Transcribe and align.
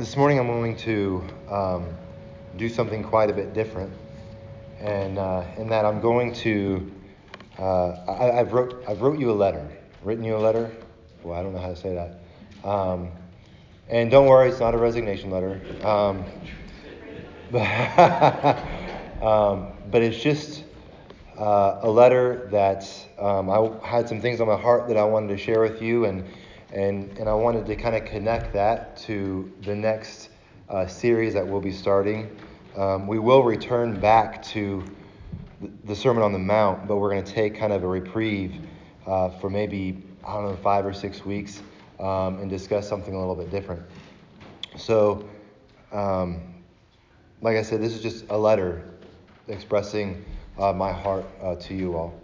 this 0.00 0.16
morning 0.16 0.38
I'm 0.38 0.46
going 0.46 0.76
to 0.78 1.22
um, 1.50 1.86
do 2.56 2.70
something 2.70 3.02
quite 3.02 3.28
a 3.28 3.34
bit 3.34 3.52
different, 3.52 3.92
and 4.80 5.18
uh, 5.18 5.44
in 5.58 5.68
that 5.68 5.84
I'm 5.84 6.00
going 6.00 6.32
to 6.36 6.90
uh, 7.58 7.98
I, 8.08 8.36
have 8.36 8.54
wrote 8.54 8.82
I've 8.88 9.02
wrote 9.02 9.18
you 9.18 9.30
a 9.30 9.32
letter, 9.32 9.68
written 10.02 10.24
you 10.24 10.36
a 10.36 10.38
letter. 10.38 10.70
Well, 11.22 11.38
I 11.38 11.42
don't 11.42 11.52
know 11.52 11.58
how 11.58 11.68
to 11.68 11.76
say 11.76 11.94
that. 11.94 12.66
Um, 12.66 13.10
and 13.90 14.10
don't 14.10 14.26
worry, 14.26 14.48
it's 14.48 14.58
not 14.58 14.72
a 14.72 14.78
resignation 14.78 15.30
letter. 15.30 15.60
Um, 15.84 16.24
but, 17.50 17.60
um, 19.22 19.66
but 19.90 20.00
it's 20.00 20.18
just 20.18 20.64
uh, 21.38 21.80
a 21.82 21.90
letter 21.90 22.48
that 22.52 22.88
um, 23.18 23.50
I 23.50 23.86
had 23.86 24.08
some 24.08 24.22
things 24.22 24.40
on 24.40 24.46
my 24.46 24.56
heart 24.56 24.88
that 24.88 24.96
I 24.96 25.04
wanted 25.04 25.28
to 25.28 25.36
share 25.36 25.60
with 25.60 25.82
you, 25.82 26.06
and 26.06 26.24
and 26.72 27.16
and 27.18 27.28
I 27.28 27.34
wanted 27.34 27.66
to 27.66 27.76
kind 27.76 27.96
of 27.96 28.04
connect 28.04 28.52
that 28.52 28.96
to 28.98 29.52
the 29.62 29.74
next 29.74 30.30
uh, 30.68 30.86
series 30.86 31.34
that 31.34 31.46
we'll 31.46 31.60
be 31.60 31.72
starting. 31.72 32.36
Um, 32.76 33.06
we 33.06 33.18
will 33.18 33.42
return 33.42 33.98
back 33.98 34.42
to 34.44 34.84
the 35.84 35.94
Sermon 35.94 36.22
on 36.22 36.32
the 36.32 36.38
Mount, 36.38 36.86
but 36.86 36.96
we're 36.96 37.10
going 37.10 37.24
to 37.24 37.32
take 37.32 37.56
kind 37.56 37.72
of 37.72 37.82
a 37.82 37.88
reprieve 37.88 38.54
uh, 39.06 39.30
for 39.30 39.50
maybe 39.50 40.02
I 40.24 40.34
don't 40.34 40.44
know 40.44 40.56
five 40.56 40.86
or 40.86 40.92
six 40.92 41.24
weeks 41.24 41.60
um, 41.98 42.38
and 42.38 42.48
discuss 42.48 42.88
something 42.88 43.14
a 43.14 43.18
little 43.18 43.34
bit 43.34 43.50
different. 43.50 43.82
So, 44.76 45.28
um, 45.92 46.42
like 47.42 47.56
I 47.56 47.62
said, 47.62 47.82
this 47.82 47.92
is 47.92 48.02
just 48.02 48.26
a 48.30 48.38
letter 48.38 48.84
expressing 49.48 50.24
uh, 50.58 50.72
my 50.72 50.92
heart 50.92 51.24
uh, 51.42 51.56
to 51.56 51.74
you 51.74 51.96
all. 51.96 52.14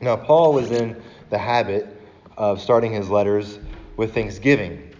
Now, 0.00 0.16
Paul 0.16 0.54
was 0.54 0.70
in 0.70 1.00
the 1.30 1.38
habit 1.38 1.86
of 2.36 2.60
starting 2.60 2.92
his 2.92 3.08
letters 3.08 3.58
with 3.96 4.14
thanksgiving, 4.14 4.94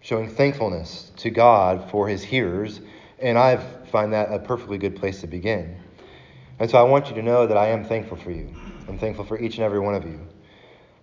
showing 0.00 0.28
thankfulness 0.28 1.10
to 1.16 1.30
God 1.30 1.90
for 1.90 2.08
his 2.08 2.22
hearers, 2.22 2.80
and 3.18 3.38
I 3.38 3.56
find 3.56 4.12
that 4.12 4.32
a 4.32 4.38
perfectly 4.38 4.78
good 4.78 4.96
place 4.96 5.20
to 5.22 5.26
begin. 5.26 5.76
And 6.58 6.70
so 6.70 6.78
I 6.78 6.82
want 6.82 7.08
you 7.08 7.14
to 7.16 7.22
know 7.22 7.46
that 7.46 7.56
I 7.56 7.68
am 7.68 7.84
thankful 7.84 8.16
for 8.16 8.30
you. 8.30 8.54
I'm 8.88 8.98
thankful 8.98 9.24
for 9.24 9.38
each 9.38 9.56
and 9.56 9.64
every 9.64 9.80
one 9.80 9.94
of 9.94 10.04
you. 10.04 10.20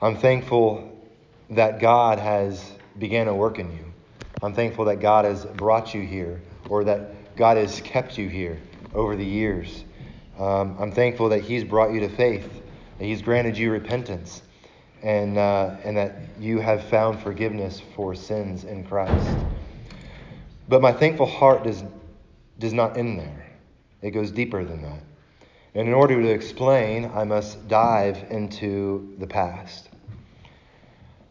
I'm 0.02 0.18
thankful 0.18 0.90
that 1.52 1.80
God 1.80 2.20
has 2.20 2.72
began 2.98 3.28
a 3.28 3.36
work 3.36 3.60
in 3.60 3.72
you. 3.72 3.94
I'm 4.42 4.54
thankful 4.54 4.86
that 4.86 5.00
God 5.00 5.26
has 5.26 5.46
brought 5.46 5.94
you 5.94 6.02
here 6.02 6.42
or 6.70 6.84
that 6.84 7.36
God 7.36 7.58
has 7.58 7.82
kept 7.82 8.18
you 8.18 8.28
here 8.30 8.60
over 8.94 9.16
the 9.16 9.26
years. 9.26 9.84
Um, 10.38 10.76
I'm 10.80 10.92
thankful 10.92 11.30
that 11.30 11.42
He's 11.42 11.64
brought 11.64 11.94
you 11.94 12.02
to 12.02 12.10
faith, 12.10 12.62
that 12.98 13.06
He's 13.06 13.22
granted 13.22 13.58
you 13.58 13.72
repentance, 13.72 14.42
and, 15.04 15.38
uh, 15.38 15.76
and 15.84 15.98
that 15.98 16.16
you 16.40 16.60
have 16.60 16.84
found 16.86 17.20
forgiveness 17.22 17.82
for 17.96 18.16
sins 18.16 18.64
in 18.64 18.86
Christ. 18.86 19.38
But 20.70 20.82
my 20.82 20.94
thankful 20.94 21.26
heart 21.26 21.66
does, 21.66 21.84
does 22.58 22.74
not 22.74 22.98
end 22.98 23.20
there, 23.20 23.46
it 24.02 24.12
goes 24.12 24.32
deeper 24.32 24.64
than 24.64 24.82
that. 24.82 25.02
And 25.76 25.88
in 25.88 25.94
order 25.94 26.22
to 26.22 26.30
explain, 26.30 27.12
I 27.14 27.24
must 27.24 27.68
dive 27.68 28.26
into 28.30 29.14
the 29.18 29.28
past. 29.28 29.90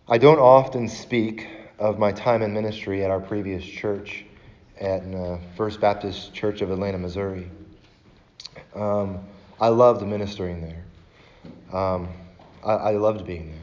I 0.08 0.18
don't 0.18 0.40
often 0.40 0.88
speak 0.88 1.48
of 1.78 1.98
my 1.98 2.12
time 2.12 2.42
in 2.42 2.52
ministry 2.52 3.04
at 3.04 3.10
our 3.10 3.20
previous 3.20 3.64
church 3.64 4.24
at 4.80 5.02
uh, 5.14 5.38
First 5.56 5.80
Baptist 5.80 6.34
Church 6.34 6.60
of 6.60 6.70
Atlanta, 6.70 6.98
Missouri. 6.98 7.48
Um, 8.74 9.20
I 9.60 9.68
loved 9.68 10.04
ministering 10.04 10.60
there. 10.60 10.84
Um, 11.72 12.08
I, 12.64 12.72
I 12.72 12.90
loved 12.92 13.24
being 13.24 13.52
there. 13.52 13.61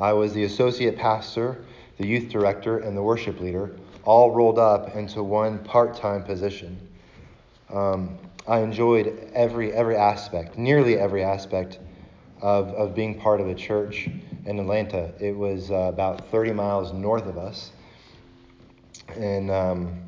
I 0.00 0.14
was 0.14 0.32
the 0.32 0.44
associate 0.44 0.96
pastor, 0.96 1.62
the 1.98 2.06
youth 2.06 2.30
director, 2.30 2.78
and 2.78 2.96
the 2.96 3.02
worship 3.02 3.38
leader, 3.38 3.76
all 4.04 4.30
rolled 4.30 4.58
up 4.58 4.96
into 4.96 5.22
one 5.22 5.58
part 5.58 5.94
time 5.94 6.24
position. 6.24 6.80
Um, 7.68 8.18
I 8.48 8.60
enjoyed 8.60 9.30
every, 9.34 9.72
every 9.72 9.96
aspect, 9.96 10.56
nearly 10.56 10.98
every 10.98 11.22
aspect 11.22 11.78
of, 12.40 12.68
of 12.68 12.94
being 12.94 13.20
part 13.20 13.42
of 13.42 13.48
a 13.48 13.54
church 13.54 14.08
in 14.46 14.58
Atlanta. 14.58 15.12
It 15.20 15.36
was 15.36 15.70
uh, 15.70 15.74
about 15.74 16.30
30 16.30 16.52
miles 16.52 16.94
north 16.94 17.26
of 17.26 17.36
us. 17.36 17.72
And, 19.14 19.50
um, 19.50 20.00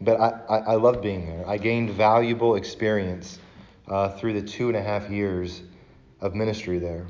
but 0.00 0.20
I, 0.20 0.40
I, 0.48 0.58
I 0.58 0.74
loved 0.74 1.02
being 1.02 1.26
there. 1.26 1.48
I 1.48 1.56
gained 1.56 1.90
valuable 1.90 2.56
experience 2.56 3.38
uh, 3.86 4.08
through 4.10 4.40
the 4.40 4.46
two 4.46 4.66
and 4.66 4.76
a 4.76 4.82
half 4.82 5.08
years 5.08 5.62
of 6.20 6.34
ministry 6.34 6.80
there. 6.80 7.06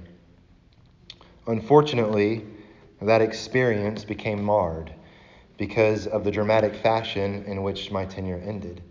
Unfortunately, 1.47 2.45
that 3.01 3.23
experience 3.23 4.05
became 4.05 4.43
marred 4.43 4.93
because 5.57 6.07
of 6.07 6.25
the 6.25 6.31
dramatic 6.31 6.75
fashion 6.75 7.45
in 7.45 7.63
which 7.63 7.91
my 7.91 8.05
tenure 8.05 8.43
ended. 8.45 8.83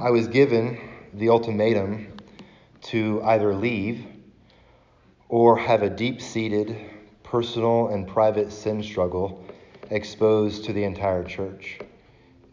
I 0.00 0.10
was 0.10 0.28
given 0.28 0.78
the 1.14 1.28
ultimatum 1.28 2.16
to 2.82 3.22
either 3.24 3.54
leave 3.54 4.04
or 5.28 5.56
have 5.56 5.82
a 5.82 5.90
deep 5.90 6.20
seated 6.20 6.76
personal 7.22 7.88
and 7.88 8.06
private 8.06 8.52
sin 8.52 8.82
struggle 8.82 9.44
exposed 9.90 10.64
to 10.64 10.72
the 10.72 10.84
entire 10.84 11.24
church. 11.24 11.78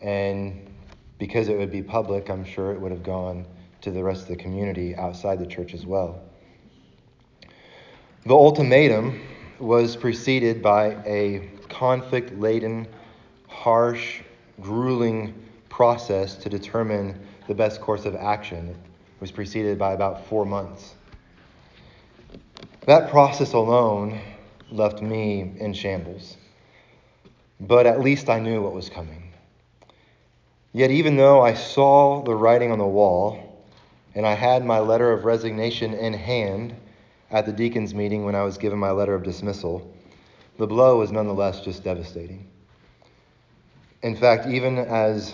And 0.02 0.72
because 1.18 1.50
it 1.50 1.58
would 1.58 1.72
be 1.72 1.82
public, 1.82 2.30
I'm 2.30 2.46
sure 2.46 2.72
it 2.72 2.80
would 2.80 2.92
have 2.92 3.04
gone 3.04 3.46
to 3.82 3.92
the 3.92 4.04
rest 4.04 4.24
of 4.24 4.28
the 4.30 4.36
community 4.36 4.96
outside 4.96 5.40
the 5.40 5.46
church 5.46 5.74
as 5.74 5.86
well. 5.86 6.22
The 8.30 8.36
ultimatum 8.36 9.20
was 9.58 9.96
preceded 9.96 10.62
by 10.62 10.98
a 11.04 11.50
conflict 11.68 12.38
laden, 12.38 12.88
harsh, 13.48 14.22
grueling 14.62 15.34
process 15.68 16.36
to 16.36 16.48
determine 16.48 17.20
the 17.48 17.56
best 17.56 17.82
course 17.82 18.06
of 18.06 18.14
action. 18.14 18.70
It 18.70 18.76
was 19.20 19.32
preceded 19.32 19.80
by 19.80 19.94
about 19.94 20.28
four 20.28 20.46
months. 20.46 20.94
That 22.82 23.10
process 23.10 23.54
alone 23.54 24.22
left 24.70 25.02
me 25.02 25.56
in 25.58 25.74
shambles. 25.74 26.38
But 27.60 27.88
at 27.88 28.00
least 28.00 28.30
I 28.30 28.40
knew 28.40 28.62
what 28.62 28.74
was 28.74 28.92
coming. 28.92 29.34
Yet, 30.72 30.92
even 30.92 31.18
though 31.18 31.42
I 31.42 31.56
saw 31.56 32.22
the 32.22 32.36
writing 32.36 32.72
on 32.72 32.78
the 32.78 32.86
wall 32.86 33.66
and 34.14 34.24
I 34.24 34.36
had 34.36 34.64
my 34.64 34.78
letter 34.78 35.12
of 35.12 35.26
resignation 35.26 35.96
in 35.96 36.14
hand 36.14 36.76
at 37.32 37.46
the 37.46 37.52
deacons' 37.52 37.94
meeting 37.94 38.26
when 38.26 38.36
I 38.36 38.44
was 38.44 38.58
given 38.58 38.80
my 38.80 38.92
letter 38.92 39.14
of 39.14 39.24
dismissal, 39.24 39.94
the 40.58 40.68
blow 40.68 40.98
was 40.98 41.12
nonetheless 41.12 41.62
just 41.62 41.84
devastating. 41.84 42.48
In 44.02 44.16
fact, 44.16 44.48
even 44.48 44.78
as 44.78 45.34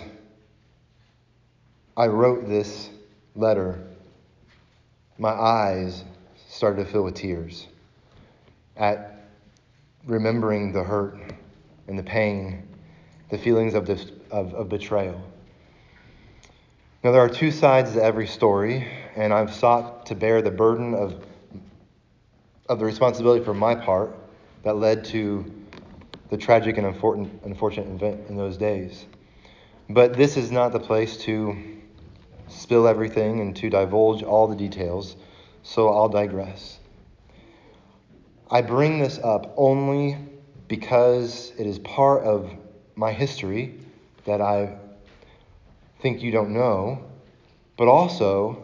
I 1.96 2.06
wrote 2.08 2.48
this 2.48 2.90
letter, 3.34 3.82
my 5.18 5.30
eyes 5.30 6.04
started 6.48 6.84
to 6.84 6.90
fill 6.90 7.04
with 7.04 7.14
tears 7.14 7.66
at 8.76 9.28
remembering 10.06 10.72
the 10.72 10.82
hurt 10.82 11.18
and 11.88 11.98
the 11.98 12.02
pain, 12.02 12.68
the 13.30 13.38
feelings 13.38 13.74
of, 13.74 13.86
this, 13.86 14.10
of, 14.30 14.52
of 14.54 14.68
betrayal. 14.68 15.20
Now, 17.02 17.12
there 17.12 17.20
are 17.20 17.28
two 17.28 17.50
sides 17.50 17.92
to 17.92 18.02
every 18.02 18.26
story, 18.26 18.86
and 19.14 19.32
I've 19.32 19.54
sought 19.54 20.06
to 20.06 20.14
bear 20.14 20.42
the 20.42 20.50
burden 20.50 20.94
of, 20.94 21.24
of 22.68 22.78
the 22.78 22.84
responsibility 22.84 23.44
for 23.44 23.54
my 23.54 23.74
part 23.74 24.16
that 24.62 24.76
led 24.76 25.04
to 25.06 25.44
the 26.30 26.36
tragic 26.36 26.76
and 26.78 26.86
unfortunate 26.86 27.86
event 27.86 28.28
in 28.28 28.36
those 28.36 28.56
days. 28.56 29.06
But 29.88 30.14
this 30.14 30.36
is 30.36 30.50
not 30.50 30.72
the 30.72 30.80
place 30.80 31.16
to 31.18 31.56
spill 32.48 32.88
everything 32.88 33.40
and 33.40 33.54
to 33.56 33.70
divulge 33.70 34.22
all 34.22 34.48
the 34.48 34.56
details 34.56 35.16
so 35.62 35.88
I'll 35.88 36.08
digress. 36.08 36.78
I 38.50 38.62
bring 38.62 38.98
this 38.98 39.18
up 39.18 39.52
only 39.56 40.16
because 40.68 41.52
it 41.58 41.66
is 41.66 41.78
part 41.80 42.22
of 42.22 42.50
my 42.94 43.12
history 43.12 43.80
that 44.24 44.40
I 44.40 44.76
think 46.00 46.22
you 46.22 46.30
don't 46.30 46.50
know, 46.50 47.04
but 47.76 47.88
also 47.88 48.62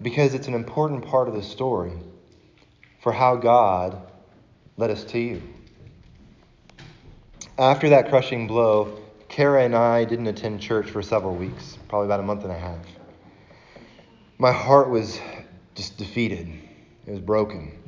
because 0.00 0.34
it's 0.34 0.48
an 0.48 0.54
important 0.54 1.06
part 1.06 1.28
of 1.28 1.34
the 1.34 1.42
story 1.42 1.92
for 3.02 3.12
how 3.12 3.36
God 3.36 4.00
led 4.78 4.90
us 4.90 5.04
to 5.04 5.18
you. 5.18 5.42
After 7.58 7.90
that 7.90 8.08
crushing 8.08 8.46
blow, 8.46 8.98
Kara 9.28 9.64
and 9.64 9.76
I 9.76 10.04
didn't 10.04 10.26
attend 10.26 10.60
church 10.60 10.90
for 10.90 11.02
several 11.02 11.34
weeks, 11.34 11.78
probably 11.88 12.06
about 12.06 12.20
a 12.20 12.24
month 12.24 12.44
and 12.44 12.52
a 12.52 12.58
half 12.58 12.86
my 14.42 14.50
heart 14.50 14.90
was 14.90 15.20
just 15.76 15.96
defeated. 15.98 16.48
It 17.06 17.10
was 17.12 17.20
broken. 17.20 17.78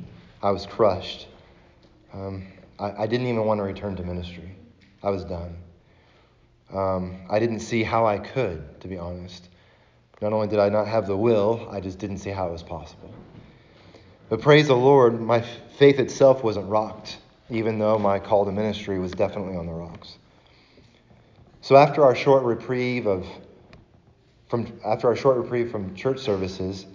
I 0.41 0.51
was 0.51 0.65
crushed. 0.65 1.27
Um, 2.13 2.47
I, 2.79 3.03
I, 3.03 3.07
didn't 3.07 3.27
even 3.27 3.43
want 3.43 3.57
to 3.57 3.63
return 3.63 3.97
to 3.97 4.03
ministry. 4.03 4.55
I 5.03 5.09
was 5.09 5.25
done. 5.25 5.57
Um, 6.73 7.17
I 7.29 7.39
didn't 7.39 7.59
see 7.59 7.83
how 7.83 8.05
I 8.05 8.19
could, 8.19 8.79
to 8.79 8.87
be 8.87 8.97
honest. 8.97 9.49
Not 10.21 10.31
only 10.31 10.47
did 10.47 10.59
I 10.59 10.69
not 10.69 10.87
have 10.87 11.07
the 11.07 11.17
will, 11.17 11.67
I 11.69 11.81
just 11.81 11.99
didn't 11.99 12.19
see 12.19 12.29
how 12.29 12.47
it 12.47 12.53
was 12.53 12.63
possible. 12.63 13.13
But 14.29 14.41
praise 14.41 14.67
the 14.67 14.75
Lord, 14.75 15.21
my 15.21 15.41
faith 15.77 15.99
itself 15.99 16.43
wasn't 16.43 16.67
rocked 16.67 17.17
even 17.49 17.77
though 17.77 17.99
my 17.99 18.19
call 18.19 18.45
to 18.45 18.51
ministry 18.51 18.99
was 18.99 19.11
definitely 19.11 19.55
on 19.55 19.65
the 19.65 19.73
rocks. 19.73 20.17
So 21.61 21.75
after 21.75 22.03
our 22.03 22.15
short 22.15 22.43
reprieve 22.43 23.07
of 23.07 23.25
from 24.49 24.71
after 24.85 25.07
our 25.07 25.15
short 25.15 25.37
reprieve 25.37 25.71
from 25.71 25.95
church 25.95 26.19
services, 26.19 26.85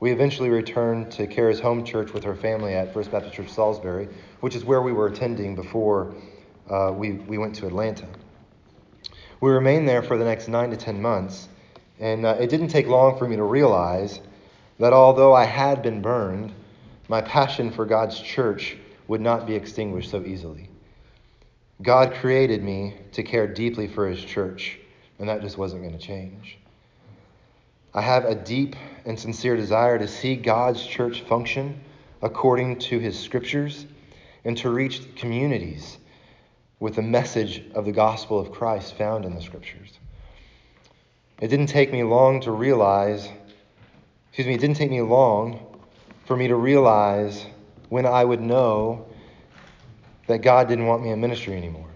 we 0.00 0.10
eventually 0.10 0.48
returned 0.48 1.10
to 1.12 1.26
Kara's 1.26 1.60
home 1.60 1.84
church 1.84 2.12
with 2.12 2.24
her 2.24 2.34
family 2.34 2.74
at 2.74 2.92
First 2.92 3.10
Baptist 3.10 3.34
Church 3.34 3.50
Salisbury, 3.50 4.08
which 4.40 4.54
is 4.54 4.64
where 4.64 4.82
we 4.82 4.92
were 4.92 5.06
attending 5.06 5.54
before 5.54 6.14
uh, 6.70 6.92
we, 6.94 7.12
we 7.12 7.36
went 7.36 7.54
to 7.56 7.66
Atlanta. 7.66 8.06
We 9.40 9.50
remained 9.50 9.86
there 9.86 10.02
for 10.02 10.16
the 10.16 10.24
next 10.24 10.48
nine 10.48 10.70
to 10.70 10.76
ten 10.76 11.00
months, 11.00 11.48
and 12.00 12.24
uh, 12.24 12.36
it 12.40 12.48
didn't 12.48 12.68
take 12.68 12.86
long 12.86 13.18
for 13.18 13.28
me 13.28 13.36
to 13.36 13.42
realize 13.42 14.20
that 14.78 14.94
although 14.94 15.34
I 15.34 15.44
had 15.44 15.82
been 15.82 16.00
burned, 16.00 16.52
my 17.08 17.20
passion 17.20 17.70
for 17.70 17.84
God's 17.84 18.18
church 18.20 18.76
would 19.08 19.20
not 19.20 19.46
be 19.46 19.54
extinguished 19.54 20.10
so 20.10 20.22
easily. 20.22 20.70
God 21.82 22.14
created 22.14 22.62
me 22.62 22.94
to 23.12 23.22
care 23.22 23.46
deeply 23.46 23.88
for 23.88 24.08
His 24.08 24.24
church, 24.24 24.78
and 25.18 25.28
that 25.28 25.42
just 25.42 25.58
wasn't 25.58 25.82
going 25.82 25.98
to 25.98 26.04
change. 26.04 26.58
I 27.92 28.00
have 28.00 28.24
a 28.24 28.34
deep 28.34 28.74
and 29.04 29.18
sincere 29.18 29.56
desire 29.56 29.98
to 29.98 30.08
see 30.08 30.36
God's 30.36 30.84
church 30.84 31.22
function 31.22 31.80
according 32.22 32.78
to 32.80 32.98
His 32.98 33.18
scriptures 33.18 33.86
and 34.44 34.56
to 34.58 34.70
reach 34.70 35.14
communities 35.16 35.98
with 36.80 36.96
the 36.96 37.02
message 37.02 37.62
of 37.74 37.84
the 37.84 37.92
gospel 37.92 38.38
of 38.38 38.50
Christ 38.52 38.94
found 38.94 39.24
in 39.24 39.34
the 39.34 39.42
scriptures. 39.42 39.98
It 41.40 41.48
didn't 41.48 41.66
take 41.66 41.92
me 41.92 42.02
long 42.02 42.40
to 42.42 42.50
realize, 42.50 43.28
excuse 44.28 44.46
me, 44.46 44.54
it 44.54 44.60
didn't 44.60 44.76
take 44.76 44.90
me 44.90 45.02
long 45.02 45.73
for 46.26 46.36
me 46.36 46.48
to 46.48 46.56
realize 46.56 47.46
when 47.88 48.06
I 48.06 48.24
would 48.24 48.40
know 48.40 49.06
that 50.26 50.38
God 50.38 50.68
didn't 50.68 50.86
want 50.86 51.02
me 51.02 51.10
in 51.10 51.20
ministry 51.20 51.56
anymore. 51.56 51.90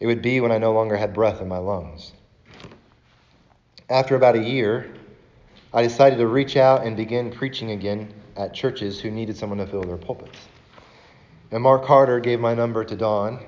It 0.00 0.06
would 0.06 0.22
be 0.22 0.40
when 0.40 0.52
I 0.52 0.58
no 0.58 0.72
longer 0.72 0.96
had 0.96 1.12
breath 1.12 1.40
in 1.40 1.48
my 1.48 1.58
lungs. 1.58 2.12
After 3.90 4.16
about 4.16 4.36
a 4.36 4.42
year, 4.42 4.94
I 5.72 5.82
decided 5.82 6.18
to 6.18 6.26
reach 6.26 6.56
out 6.56 6.86
and 6.86 6.96
begin 6.96 7.30
preaching 7.30 7.72
again 7.72 8.12
at 8.36 8.54
churches 8.54 9.00
who 9.00 9.10
needed 9.10 9.36
someone 9.36 9.58
to 9.58 9.66
fill 9.66 9.82
their 9.82 9.96
pulpits. 9.96 10.38
And 11.50 11.62
Mark 11.62 11.84
Carter 11.84 12.20
gave 12.20 12.40
my 12.40 12.54
number 12.54 12.84
to 12.84 12.96
Don, 12.96 13.44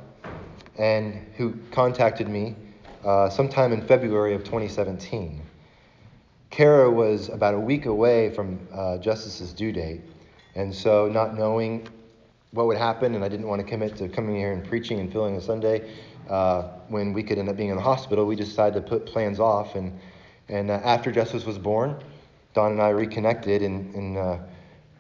and 0.79 1.27
who 1.37 1.55
contacted 1.71 2.29
me 2.29 2.55
uh, 3.05 3.31
sometime 3.31 3.73
in 3.73 3.87
February 3.87 4.35
of 4.35 4.45
2017. 4.45 5.46
Kara 6.57 6.91
was 6.91 7.29
about 7.29 7.53
a 7.53 7.61
week 7.61 7.85
away 7.85 8.31
from 8.31 8.59
uh, 8.73 8.97
Justice's 8.97 9.53
due 9.53 9.73
date, 9.73 10.01
and 10.55 10.75
so 10.75 11.07
not 11.07 11.37
knowing 11.37 11.87
what 12.53 12.67
would 12.67 12.79
happen, 12.79 13.15
and 13.15 13.23
I 13.23 13.29
didn't 13.29 13.47
want 13.47 13.61
to 13.61 13.69
commit 13.69 13.95
to 13.99 14.09
coming 14.09 14.37
here 14.37 14.55
and 14.55 14.67
preaching 14.67 14.99
and 14.99 15.13
filling 15.13 15.37
a 15.37 15.41
Sunday 15.43 15.93
uh, 16.31 16.63
when 16.89 17.13
we 17.13 17.23
could 17.23 17.37
end 17.37 17.51
up 17.51 17.59
being 17.59 17.69
in 17.69 17.77
the 17.77 17.83
hospital, 17.83 18.25
we 18.25 18.37
decided 18.37 18.73
to 18.73 18.89
put 18.89 19.05
plans 19.05 19.39
off. 19.39 19.75
And, 19.75 20.01
and 20.49 20.71
uh, 20.71 20.81
after 20.83 21.13
Justice 21.13 21.45
was 21.45 21.59
born, 21.59 22.03
Don 22.55 22.73
and 22.73 22.81
I 22.81 22.89
reconnected, 22.89 23.61
and, 23.61 23.95
and 23.95 24.17
uh, 24.17 24.39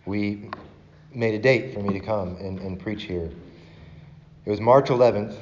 we 0.04 0.50
made 1.14 1.32
a 1.32 1.38
date 1.38 1.72
for 1.72 1.80
me 1.80 1.98
to 1.98 2.04
come 2.04 2.36
and, 2.36 2.58
and 2.58 2.78
preach 2.78 3.04
here. 3.04 3.30
It 4.44 4.50
was 4.50 4.60
March 4.60 4.90
11th 4.90 5.34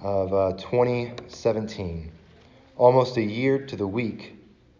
of 0.00 0.32
uh, 0.32 0.52
2017, 0.56 2.10
almost 2.78 3.18
a 3.18 3.22
year 3.22 3.58
to 3.66 3.76
the 3.76 3.86
week 3.86 4.35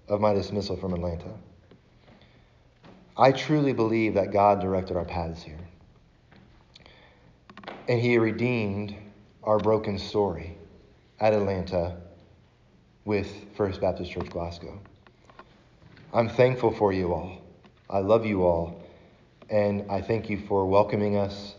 of 0.08 0.20
my 0.20 0.32
dismissal 0.32 0.76
from 0.76 0.94
Atlanta. 0.94 1.32
I 3.16 3.32
truly 3.32 3.72
believe 3.72 4.14
that 4.14 4.32
God 4.32 4.60
directed 4.60 4.96
our 4.96 5.04
paths 5.04 5.42
here. 5.42 5.58
And 7.88 8.00
He 8.00 8.18
redeemed 8.18 8.94
our 9.42 9.58
broken 9.58 9.98
story 9.98 10.56
at 11.18 11.32
Atlanta 11.32 11.96
with 13.04 13.32
First 13.56 13.80
Baptist 13.80 14.10
Church 14.10 14.28
Glasgow. 14.28 14.80
I'm 16.12 16.28
thankful 16.28 16.72
for 16.72 16.92
you 16.92 17.14
all. 17.14 17.40
I 17.88 18.00
love 18.00 18.26
you 18.26 18.44
all. 18.44 18.82
And 19.48 19.90
I 19.90 20.00
thank 20.00 20.28
you 20.28 20.38
for 20.46 20.66
welcoming 20.66 21.16
us, 21.16 21.54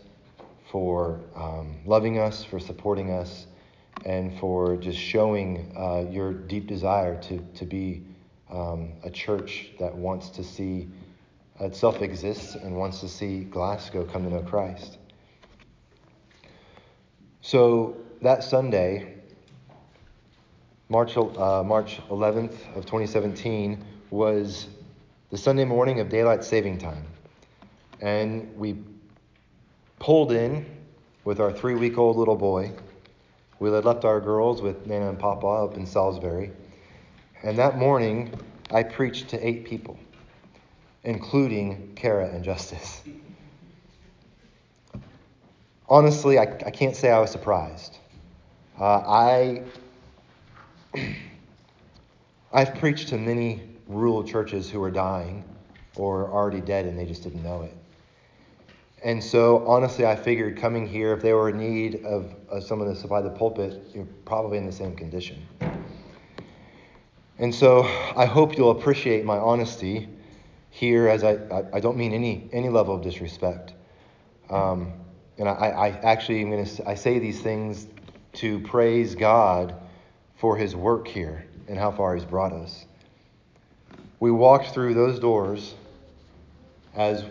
for 0.70 1.20
um, 1.34 1.76
loving 1.86 2.18
us, 2.18 2.44
for 2.44 2.60
supporting 2.60 3.10
us, 3.10 3.46
and 4.04 4.38
for 4.38 4.76
just 4.76 4.98
showing 4.98 5.72
uh, 5.76 6.04
your 6.10 6.32
deep 6.32 6.66
desire 6.66 7.20
to, 7.22 7.38
to 7.54 7.64
be 7.64 8.02
um, 8.50 8.92
a 9.04 9.10
church 9.10 9.70
that 9.78 9.94
wants 9.94 10.30
to 10.30 10.44
see 10.44 10.88
itself 11.60 12.02
exists 12.02 12.54
and 12.54 12.76
wants 12.76 13.00
to 13.00 13.08
see 13.08 13.44
Glasgow 13.44 14.04
come 14.04 14.24
to 14.24 14.30
know 14.30 14.42
Christ. 14.42 14.98
So 17.40 17.96
that 18.22 18.44
Sunday, 18.44 19.14
March, 20.88 21.16
uh, 21.16 21.62
March 21.64 22.00
11th 22.10 22.76
of 22.76 22.84
2017, 22.84 23.84
was 24.10 24.66
the 25.30 25.38
Sunday 25.38 25.64
morning 25.64 26.00
of 26.00 26.08
daylight 26.08 26.44
saving 26.44 26.78
time. 26.78 27.04
And 28.00 28.56
we 28.56 28.76
pulled 29.98 30.32
in 30.32 30.64
with 31.24 31.40
our 31.40 31.52
three 31.52 31.74
week 31.74 31.98
old 31.98 32.16
little 32.16 32.36
boy. 32.36 32.72
We 33.58 33.70
had 33.70 33.84
left 33.84 34.04
our 34.04 34.20
girls 34.20 34.62
with 34.62 34.86
Nana 34.86 35.08
and 35.08 35.18
Papa 35.18 35.46
up 35.46 35.76
in 35.76 35.84
Salisbury. 35.84 36.52
And 37.42 37.56
that 37.58 37.78
morning, 37.78 38.32
I 38.70 38.82
preached 38.82 39.28
to 39.28 39.46
eight 39.46 39.64
people, 39.64 39.96
including 41.04 41.92
Kara 41.94 42.28
and 42.28 42.42
Justice. 42.42 43.02
Honestly, 45.88 46.38
I, 46.38 46.42
I 46.42 46.70
can't 46.70 46.96
say 46.96 47.10
I 47.10 47.20
was 47.20 47.30
surprised. 47.30 47.96
Uh, 48.78 48.84
I, 48.84 49.62
I've 52.52 52.74
preached 52.76 53.08
to 53.08 53.18
many 53.18 53.62
rural 53.86 54.24
churches 54.24 54.68
who 54.68 54.82
are 54.82 54.90
dying 54.90 55.44
or 55.96 56.30
already 56.30 56.60
dead 56.60 56.86
and 56.86 56.98
they 56.98 57.06
just 57.06 57.22
didn't 57.22 57.42
know 57.42 57.62
it. 57.62 57.74
And 59.04 59.22
so, 59.22 59.64
honestly, 59.66 60.04
I 60.04 60.16
figured 60.16 60.58
coming 60.58 60.86
here, 60.86 61.12
if 61.12 61.22
they 61.22 61.32
were 61.32 61.50
in 61.50 61.58
need 61.58 62.04
of, 62.04 62.34
of 62.48 62.64
someone 62.64 62.88
to 62.88 62.96
supply 62.96 63.22
the 63.22 63.30
pulpit, 63.30 63.80
you're 63.94 64.08
probably 64.24 64.58
in 64.58 64.66
the 64.66 64.72
same 64.72 64.96
condition. 64.96 65.46
And 67.40 67.54
so, 67.54 67.84
I 68.16 68.26
hope 68.26 68.56
you'll 68.56 68.72
appreciate 68.72 69.24
my 69.24 69.38
honesty 69.38 70.08
here, 70.70 71.06
as 71.06 71.22
I, 71.22 71.34
I, 71.34 71.64
I 71.74 71.80
don't 71.80 71.96
mean 71.96 72.12
any, 72.12 72.48
any 72.52 72.68
level 72.68 72.96
of 72.96 73.02
disrespect. 73.02 73.74
Um, 74.50 74.92
and 75.38 75.48
I, 75.48 75.52
I 75.52 75.88
actually 76.02 76.40
am 76.40 76.50
going 76.50 76.64
to 76.64 76.88
I 76.88 76.96
say 76.96 77.20
these 77.20 77.40
things 77.40 77.86
to 78.34 78.58
praise 78.60 79.14
God 79.14 79.74
for 80.36 80.56
His 80.56 80.74
work 80.74 81.06
here 81.06 81.46
and 81.68 81.78
how 81.78 81.92
far 81.92 82.16
He's 82.16 82.24
brought 82.24 82.52
us. 82.52 82.86
We 84.18 84.32
walked 84.32 84.74
through 84.74 84.94
those 84.94 85.20
doors 85.20 85.74
as 86.96 87.24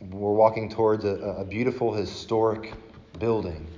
we're 0.00 0.32
walking 0.32 0.70
towards 0.70 1.04
a, 1.04 1.10
a 1.10 1.44
beautiful 1.44 1.92
historic 1.92 2.72
building. 3.18 3.68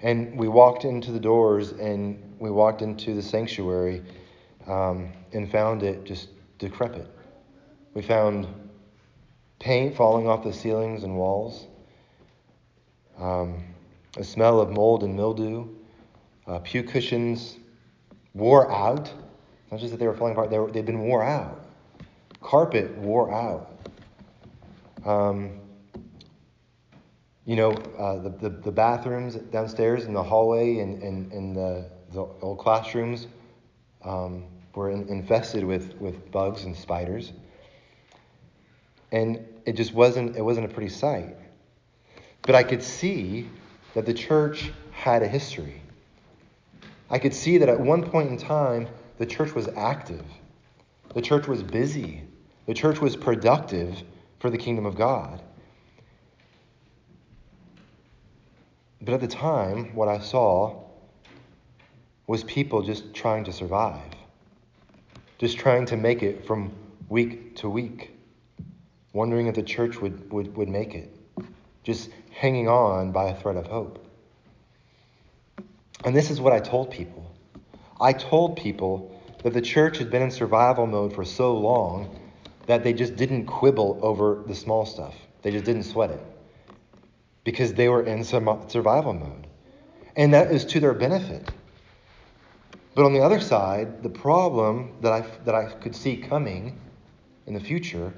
And 0.00 0.38
we 0.38 0.46
walked 0.46 0.84
into 0.84 1.10
the 1.10 1.18
doors 1.18 1.72
and 1.72 2.22
we 2.38 2.50
walked 2.50 2.82
into 2.82 3.14
the 3.14 3.22
sanctuary 3.22 4.02
um, 4.66 5.12
and 5.32 5.50
found 5.50 5.82
it 5.82 6.04
just 6.04 6.28
decrepit. 6.58 7.08
We 7.94 8.02
found 8.02 8.46
paint 9.58 9.96
falling 9.96 10.28
off 10.28 10.44
the 10.44 10.52
ceilings 10.52 11.04
and 11.04 11.16
walls, 11.16 11.66
um, 13.18 13.64
a 14.16 14.24
smell 14.24 14.60
of 14.60 14.70
mold 14.70 15.02
and 15.02 15.14
mildew, 15.14 15.68
uh, 16.46 16.58
pew 16.60 16.82
cushions 16.82 17.56
wore 18.34 18.70
out. 18.70 19.12
Not 19.70 19.80
just 19.80 19.92
that 19.92 19.98
they 19.98 20.06
were 20.06 20.14
falling 20.14 20.34
apart, 20.34 20.50
they 20.50 20.58
were, 20.58 20.70
they'd 20.70 20.86
been 20.86 21.00
wore 21.00 21.22
out. 21.22 21.64
Carpet 22.40 22.96
wore 22.98 23.32
out. 23.32 23.72
Um, 25.04 25.60
you 27.44 27.56
know, 27.56 27.72
uh, 27.98 28.18
the, 28.18 28.30
the, 28.30 28.48
the, 28.48 28.72
bathrooms 28.72 29.36
downstairs 29.36 30.04
in 30.04 30.12
the 30.12 30.22
hallway 30.22 30.78
and, 30.80 31.00
and, 31.00 31.32
and 31.32 31.54
the, 31.54 31.88
the 32.10 32.26
old 32.42 32.58
classrooms 32.58 33.28
um, 34.04 34.44
were 34.76 34.90
in, 34.90 35.08
infested 35.08 35.64
with, 35.64 35.96
with 35.96 36.30
bugs 36.30 36.64
and 36.64 36.76
spiders. 36.76 37.32
And 39.10 39.44
it 39.64 39.72
just 39.72 39.92
wasn't, 39.92 40.36
it 40.36 40.42
wasn't 40.42 40.70
a 40.70 40.72
pretty 40.72 40.90
sight. 40.90 41.36
But 42.42 42.54
I 42.54 42.62
could 42.62 42.82
see 42.82 43.48
that 43.94 44.06
the 44.06 44.14
church 44.14 44.70
had 44.92 45.22
a 45.22 45.28
history. 45.28 45.82
I 47.10 47.18
could 47.18 47.34
see 47.34 47.58
that 47.58 47.68
at 47.68 47.80
one 47.80 48.08
point 48.08 48.30
in 48.30 48.36
time, 48.36 48.88
the 49.18 49.26
church 49.26 49.54
was 49.54 49.68
active. 49.76 50.24
The 51.14 51.22
church 51.22 51.48
was 51.48 51.62
busy. 51.62 52.22
The 52.66 52.74
church 52.74 53.00
was 53.00 53.16
productive 53.16 54.02
for 54.38 54.50
the 54.50 54.58
kingdom 54.58 54.86
of 54.86 54.96
God. 54.96 55.42
But 59.00 59.14
at 59.14 59.20
the 59.20 59.28
time, 59.28 59.94
what 59.94 60.08
I 60.08 60.18
saw 60.18 60.82
was 62.26 62.42
people 62.44 62.82
just 62.82 63.14
trying 63.14 63.44
to 63.44 63.52
survive, 63.52 64.02
just 65.38 65.58
trying 65.58 65.86
to 65.86 65.96
make 65.96 66.22
it 66.22 66.46
from 66.46 66.72
week 67.08 67.56
to 67.56 67.68
week, 67.68 68.12
wondering 69.12 69.46
if 69.46 69.54
the 69.54 69.62
church 69.62 70.00
would, 70.00 70.30
would, 70.32 70.56
would 70.56 70.68
make 70.68 70.94
it, 70.94 71.14
just 71.82 72.10
hanging 72.30 72.68
on 72.68 73.12
by 73.12 73.28
a 73.28 73.34
thread 73.34 73.56
of 73.56 73.66
hope. 73.66 74.04
And 76.04 76.14
this 76.14 76.30
is 76.30 76.40
what 76.40 76.52
I 76.52 76.60
told 76.60 76.90
people. 76.90 77.34
I 78.00 78.12
told 78.12 78.56
people 78.56 79.20
that 79.42 79.52
the 79.52 79.62
church 79.62 79.98
had 79.98 80.10
been 80.10 80.22
in 80.22 80.30
survival 80.30 80.86
mode 80.86 81.14
for 81.14 81.24
so 81.24 81.56
long 81.56 82.20
that 82.66 82.84
they 82.84 82.92
just 82.92 83.16
didn't 83.16 83.46
quibble 83.46 83.98
over 84.02 84.42
the 84.46 84.54
small 84.54 84.84
stuff. 84.84 85.14
They 85.42 85.50
just 85.50 85.64
didn't 85.64 85.84
sweat 85.84 86.10
it 86.10 86.20
because 87.44 87.74
they 87.74 87.88
were 87.88 88.02
in 88.02 88.24
survival 88.24 89.12
mode. 89.12 89.46
And 90.16 90.34
that 90.34 90.50
is 90.50 90.64
to 90.66 90.80
their 90.80 90.94
benefit. 90.94 91.48
But 92.96 93.04
on 93.04 93.12
the 93.12 93.20
other 93.20 93.40
side, 93.40 94.02
the 94.02 94.08
problem 94.08 94.90
that 95.02 95.12
I, 95.12 95.20
that 95.44 95.54
I 95.54 95.66
could 95.66 95.94
see 95.94 96.16
coming 96.16 96.80
in 97.46 97.52
the 97.52 97.60
future 97.60 98.10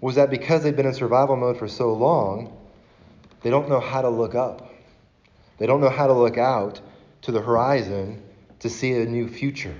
was 0.00 0.14
that 0.14 0.30
because 0.30 0.62
they've 0.62 0.76
been 0.76 0.86
in 0.86 0.94
survival 0.94 1.34
mode 1.34 1.58
for 1.58 1.66
so 1.66 1.92
long, 1.92 2.56
they 3.42 3.50
don't 3.50 3.68
know 3.68 3.80
how 3.80 4.00
to 4.00 4.08
look 4.08 4.36
up. 4.36 4.72
They 5.58 5.66
don't 5.66 5.80
know 5.80 5.90
how 5.90 6.06
to 6.06 6.12
look 6.12 6.38
out 6.38 6.80
to 7.22 7.32
the 7.32 7.40
horizon 7.40 8.22
to 8.60 8.70
see 8.70 8.92
a 8.92 9.04
new 9.06 9.26
future 9.26 9.74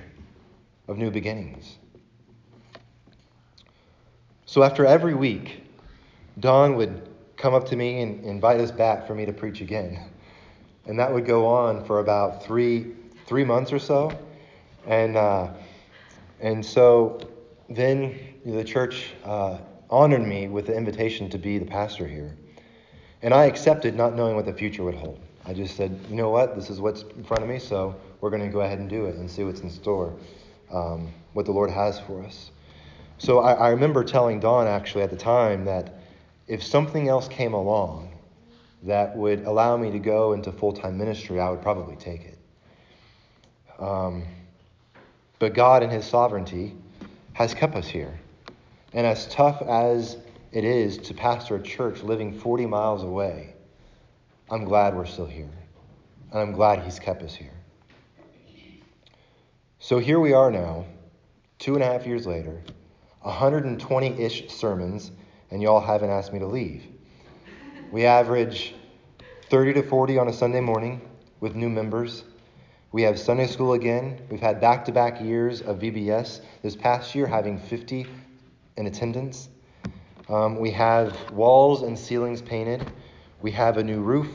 of 0.89 0.97
new 0.97 1.09
beginnings. 1.09 1.77
So 4.45 4.61
after 4.63 4.85
every 4.85 5.13
week, 5.13 5.63
Don 6.37 6.75
would 6.75 7.07
come 7.37 7.53
up 7.53 7.69
to 7.69 7.77
me 7.77 8.01
and 8.01 8.25
invite 8.25 8.59
us 8.59 8.71
back 8.71 9.07
for 9.07 9.15
me 9.15 9.25
to 9.25 9.31
preach 9.31 9.61
again. 9.61 10.09
And 10.85 10.99
that 10.99 11.13
would 11.13 11.25
go 11.25 11.45
on 11.45 11.85
for 11.85 11.99
about 11.99 12.43
three 12.43 12.87
three 13.25 13.43
months 13.43 13.71
or 13.71 13.79
so. 13.79 14.11
And, 14.85 15.15
uh, 15.15 15.49
and 16.39 16.65
so 16.65 17.19
then 17.69 18.17
the 18.45 18.63
church 18.63 19.13
uh, 19.23 19.57
honored 19.89 20.25
me 20.27 20.47
with 20.47 20.67
the 20.67 20.75
invitation 20.75 21.29
to 21.29 21.37
be 21.37 21.57
the 21.57 21.65
pastor 21.65 22.07
here. 22.07 22.35
And 23.21 23.33
I 23.33 23.45
accepted, 23.45 23.95
not 23.95 24.15
knowing 24.15 24.35
what 24.35 24.45
the 24.45 24.53
future 24.53 24.83
would 24.83 24.95
hold. 24.95 25.19
I 25.45 25.53
just 25.53 25.75
said, 25.75 25.99
you 26.09 26.15
know 26.15 26.29
what, 26.29 26.55
this 26.55 26.69
is 26.69 26.79
what's 26.79 27.03
in 27.03 27.23
front 27.23 27.43
of 27.43 27.49
me, 27.49 27.59
so 27.59 27.95
we're 28.21 28.29
going 28.29 28.41
to 28.41 28.49
go 28.49 28.61
ahead 28.61 28.79
and 28.79 28.89
do 28.89 29.05
it 29.05 29.15
and 29.15 29.29
see 29.29 29.43
what's 29.43 29.61
in 29.61 29.69
store, 29.69 30.13
um, 30.71 31.11
what 31.33 31.45
the 31.45 31.51
Lord 31.51 31.69
has 31.69 31.99
for 31.99 32.23
us. 32.23 32.51
So 33.17 33.39
I, 33.39 33.53
I 33.53 33.69
remember 33.69 34.03
telling 34.03 34.39
Dawn 34.39 34.67
actually 34.67 35.03
at 35.03 35.09
the 35.09 35.17
time 35.17 35.65
that 35.65 36.01
if 36.47 36.63
something 36.63 37.07
else 37.07 37.27
came 37.27 37.53
along 37.53 38.13
that 38.83 39.15
would 39.15 39.45
allow 39.45 39.77
me 39.77 39.91
to 39.91 39.99
go 39.99 40.33
into 40.33 40.51
full 40.51 40.73
time 40.73 40.97
ministry, 40.97 41.39
I 41.39 41.49
would 41.49 41.61
probably 41.61 41.95
take 41.95 42.25
it. 42.25 42.32
Um, 43.79 44.23
but 45.39 45.53
God, 45.53 45.83
in 45.83 45.89
His 45.89 46.05
sovereignty, 46.05 46.75
has 47.33 47.53
kept 47.53 47.75
us 47.75 47.87
here. 47.87 48.19
And 48.93 49.07
as 49.07 49.27
tough 49.27 49.61
as 49.61 50.17
it 50.51 50.63
is 50.63 50.97
to 50.99 51.13
pastor 51.13 51.55
a 51.55 51.61
church 51.61 52.03
living 52.03 52.39
40 52.39 52.65
miles 52.67 53.03
away, 53.03 53.55
I'm 54.49 54.65
glad 54.65 54.95
we're 54.95 55.05
still 55.05 55.25
here. 55.25 55.49
And 56.31 56.39
I'm 56.39 56.51
glad 56.51 56.83
He's 56.83 56.99
kept 56.99 57.23
us 57.23 57.33
here. 57.33 57.53
So 59.79 59.99
here 59.99 60.19
we 60.19 60.31
are 60.31 60.49
now, 60.49 60.85
two 61.59 61.73
and 61.73 61.83
a 61.83 61.85
half 61.85 62.05
years 62.05 62.25
later, 62.25 62.61
120 63.21 64.21
ish 64.21 64.49
sermons, 64.49 65.11
and 65.51 65.61
y'all 65.61 65.81
haven't 65.81 66.09
asked 66.09 66.31
me 66.31 66.39
to 66.39 66.47
leave. 66.47 66.83
We 67.91 68.05
average 68.05 68.75
30 69.49 69.73
to 69.73 69.83
40 69.83 70.17
on 70.17 70.27
a 70.27 70.33
Sunday 70.33 70.61
morning 70.61 71.01
with 71.39 71.55
new 71.55 71.69
members. 71.69 72.23
We 72.93 73.01
have 73.01 73.17
Sunday 73.17 73.47
school 73.47 73.73
again. 73.73 74.19
We've 74.29 74.39
had 74.39 74.61
back 74.61 74.85
to 74.85 74.91
back 74.91 75.19
years 75.19 75.61
of 75.61 75.79
VBS. 75.79 76.41
This 76.61 76.75
past 76.75 77.15
year, 77.15 77.25
having 77.25 77.57
50 77.57 78.05
in 78.77 78.85
attendance. 78.85 79.49
Um, 80.29 80.59
we 80.59 80.69
have 80.69 81.31
walls 81.31 81.81
and 81.81 81.97
ceilings 81.97 82.39
painted. 82.39 82.85
We 83.41 83.49
have 83.49 83.77
a 83.77 83.83
new 83.83 83.99
roof. 84.01 84.29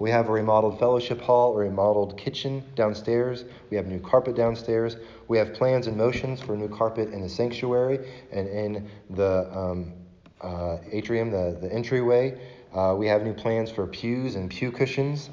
We 0.00 0.10
have 0.10 0.28
a 0.28 0.32
remodeled 0.32 0.80
fellowship 0.80 1.20
hall, 1.20 1.54
a 1.54 1.58
remodeled 1.58 2.18
kitchen 2.18 2.64
downstairs. 2.74 3.44
We 3.70 3.76
have 3.76 3.86
new 3.86 4.00
carpet 4.00 4.34
downstairs. 4.34 4.96
We 5.28 5.38
have 5.38 5.54
plans 5.54 5.86
and 5.86 5.96
motions 5.96 6.40
for 6.40 6.56
new 6.56 6.68
carpet 6.68 7.12
in 7.12 7.20
the 7.20 7.28
sanctuary 7.28 8.10
and 8.32 8.48
in 8.48 8.88
the 9.10 9.56
um, 9.56 9.92
uh, 10.40 10.78
atrium, 10.90 11.30
the, 11.30 11.56
the 11.60 11.72
entryway. 11.72 12.40
Uh, 12.74 12.96
we 12.98 13.06
have 13.06 13.22
new 13.22 13.34
plans 13.34 13.70
for 13.70 13.86
pews 13.86 14.34
and 14.34 14.50
pew 14.50 14.72
cushions. 14.72 15.30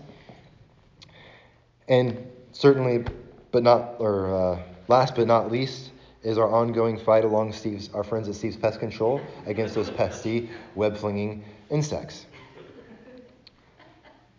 And 1.88 2.28
Certainly, 2.58 3.06
but 3.52 3.62
not, 3.62 3.98
or 4.00 4.34
uh, 4.34 4.60
last 4.88 5.14
but 5.14 5.28
not 5.28 5.52
least, 5.52 5.92
is 6.24 6.40
our 6.40 6.50
ongoing 6.50 6.98
fight 6.98 7.24
along 7.24 7.54
Steve's, 7.54 7.88
our 7.94 8.04
friends 8.04 8.28
at 8.28 8.34
Steve's 8.34 8.58
Pest 8.58 8.80
Control 8.80 9.22
against 9.46 9.76
those 9.76 9.92
pesky, 9.92 10.50
web 10.74 10.98
flinging 10.98 11.46
insects. 11.70 12.26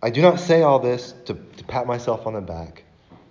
I 0.02 0.10
do 0.10 0.20
not 0.20 0.40
say 0.40 0.62
all 0.62 0.80
this 0.80 1.14
to, 1.26 1.34
to 1.34 1.64
pat 1.64 1.86
myself 1.86 2.26
on 2.26 2.32
the 2.32 2.40
back. 2.40 2.82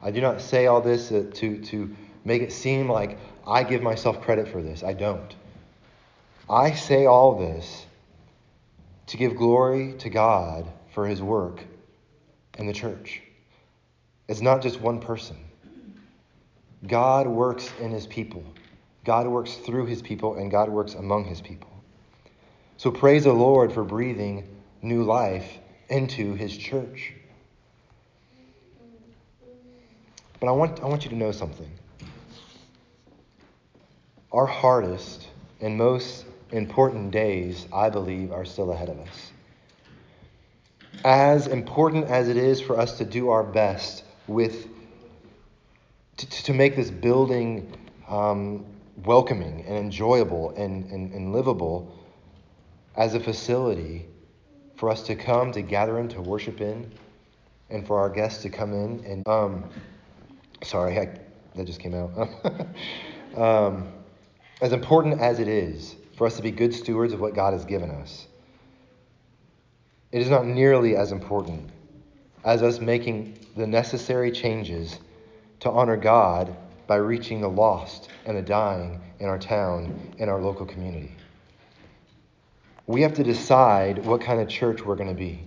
I 0.01 0.11
do 0.11 0.21
not 0.21 0.39
say 0.39 0.67
all 0.67 0.79
this 0.79 1.09
to, 1.09 1.31
to 1.33 1.93
make 2.23 2.41
it 2.41 2.53
seem 2.53 2.89
like 2.89 3.17
I 3.45 3.63
give 3.63 3.81
myself 3.81 4.21
credit 4.21 4.47
for 4.47 4.61
this. 4.61 4.83
I 4.83 4.93
don't. 4.93 5.35
I 6.49 6.71
say 6.71 7.07
all 7.07 7.37
this 7.37 7.85
to 9.07 9.17
give 9.17 9.35
glory 9.35 9.95
to 9.99 10.09
God 10.09 10.65
for 10.93 11.05
his 11.05 11.21
work 11.21 11.61
in 12.57 12.67
the 12.67 12.73
church. 12.73 13.21
It's 14.27 14.41
not 14.41 14.61
just 14.61 14.81
one 14.81 14.99
person. 14.99 15.37
God 16.85 17.27
works 17.27 17.71
in 17.79 17.91
his 17.91 18.05
people. 18.05 18.43
God 19.05 19.27
works 19.27 19.55
through 19.55 19.85
his 19.85 20.01
people, 20.01 20.35
and 20.35 20.51
God 20.51 20.69
works 20.69 20.93
among 20.93 21.25
his 21.25 21.41
people. 21.41 21.69
So 22.75 22.91
praise 22.91 23.23
the 23.23 23.33
Lord 23.33 23.71
for 23.71 23.83
breathing 23.83 24.47
new 24.81 25.03
life 25.03 25.57
into 25.89 26.33
his 26.33 26.55
church. 26.55 27.13
But 30.39 30.47
I 30.47 30.51
want, 30.51 30.81
I 30.81 30.85
want 30.85 31.03
you 31.03 31.09
to 31.09 31.15
know 31.15 31.31
something. 31.31 31.71
Our 34.31 34.45
hardest 34.45 35.27
and 35.61 35.77
most 35.77 36.25
important 36.51 37.11
days, 37.11 37.65
I 37.73 37.89
believe, 37.89 38.31
are 38.31 38.45
still 38.45 38.71
ahead 38.71 38.89
of 38.89 38.99
us. 38.99 39.31
As 41.03 41.47
important 41.47 42.05
as 42.05 42.27
it 42.27 42.37
is 42.37 42.59
for 42.61 42.79
us 42.79 42.97
to 42.97 43.05
do 43.05 43.29
our 43.29 43.43
best 43.43 44.03
with 44.27 44.67
to, 46.17 46.27
to 46.43 46.53
make 46.53 46.75
this 46.75 46.89
building 46.89 47.71
um, 48.07 48.65
welcoming 49.03 49.63
and 49.67 49.77
enjoyable 49.77 50.49
and, 50.51 50.85
and, 50.91 51.13
and 51.13 51.33
livable 51.33 51.93
as 52.95 53.13
a 53.13 53.19
facility 53.19 54.05
for 54.75 54.89
us 54.89 55.03
to 55.03 55.15
come 55.15 55.51
to 55.51 55.61
gather 55.61 55.99
in 55.99 56.07
to 56.09 56.21
worship 56.21 56.61
in 56.61 56.91
and 57.69 57.85
for 57.85 57.99
our 57.99 58.09
guests 58.09 58.41
to 58.43 58.49
come 58.49 58.73
in 58.73 59.03
and 59.05 59.27
um, 59.27 59.69
sorry 60.63 60.99
I, 60.99 61.19
that 61.55 61.65
just 61.65 61.79
came 61.79 61.93
out. 61.93 62.11
Um, 63.35 63.89
as 64.61 64.73
important 64.73 65.21
as 65.21 65.39
it 65.39 65.47
is 65.47 65.95
for 66.15 66.25
us 66.25 66.37
to 66.37 66.41
be 66.41 66.49
good 66.49 66.73
stewards 66.73 67.13
of 67.13 67.19
what 67.19 67.35
god 67.35 67.53
has 67.53 67.65
given 67.65 67.91
us 67.91 68.25
it 70.11 70.21
is 70.21 70.29
not 70.29 70.47
nearly 70.47 70.95
as 70.95 71.11
important 71.11 71.69
as 72.43 72.63
us 72.63 72.79
making 72.79 73.37
the 73.57 73.67
necessary 73.67 74.31
changes 74.31 74.99
to 75.59 75.69
honor 75.69 75.97
God 75.97 76.55
by 76.85 76.97
reaching 76.97 77.41
the 77.41 77.49
lost 77.49 78.09
and 78.25 78.37
the 78.37 78.41
dying 78.41 79.01
in 79.19 79.27
our 79.27 79.39
town 79.39 79.99
and 80.19 80.29
our 80.29 80.39
local 80.39 80.65
community. 80.65 81.11
We 82.85 83.01
have 83.01 83.15
to 83.15 83.23
decide 83.23 84.05
what 84.05 84.21
kind 84.21 84.39
of 84.39 84.47
church 84.47 84.85
we're 84.85 84.95
going 84.95 85.09
to 85.09 85.15
be. 85.15 85.43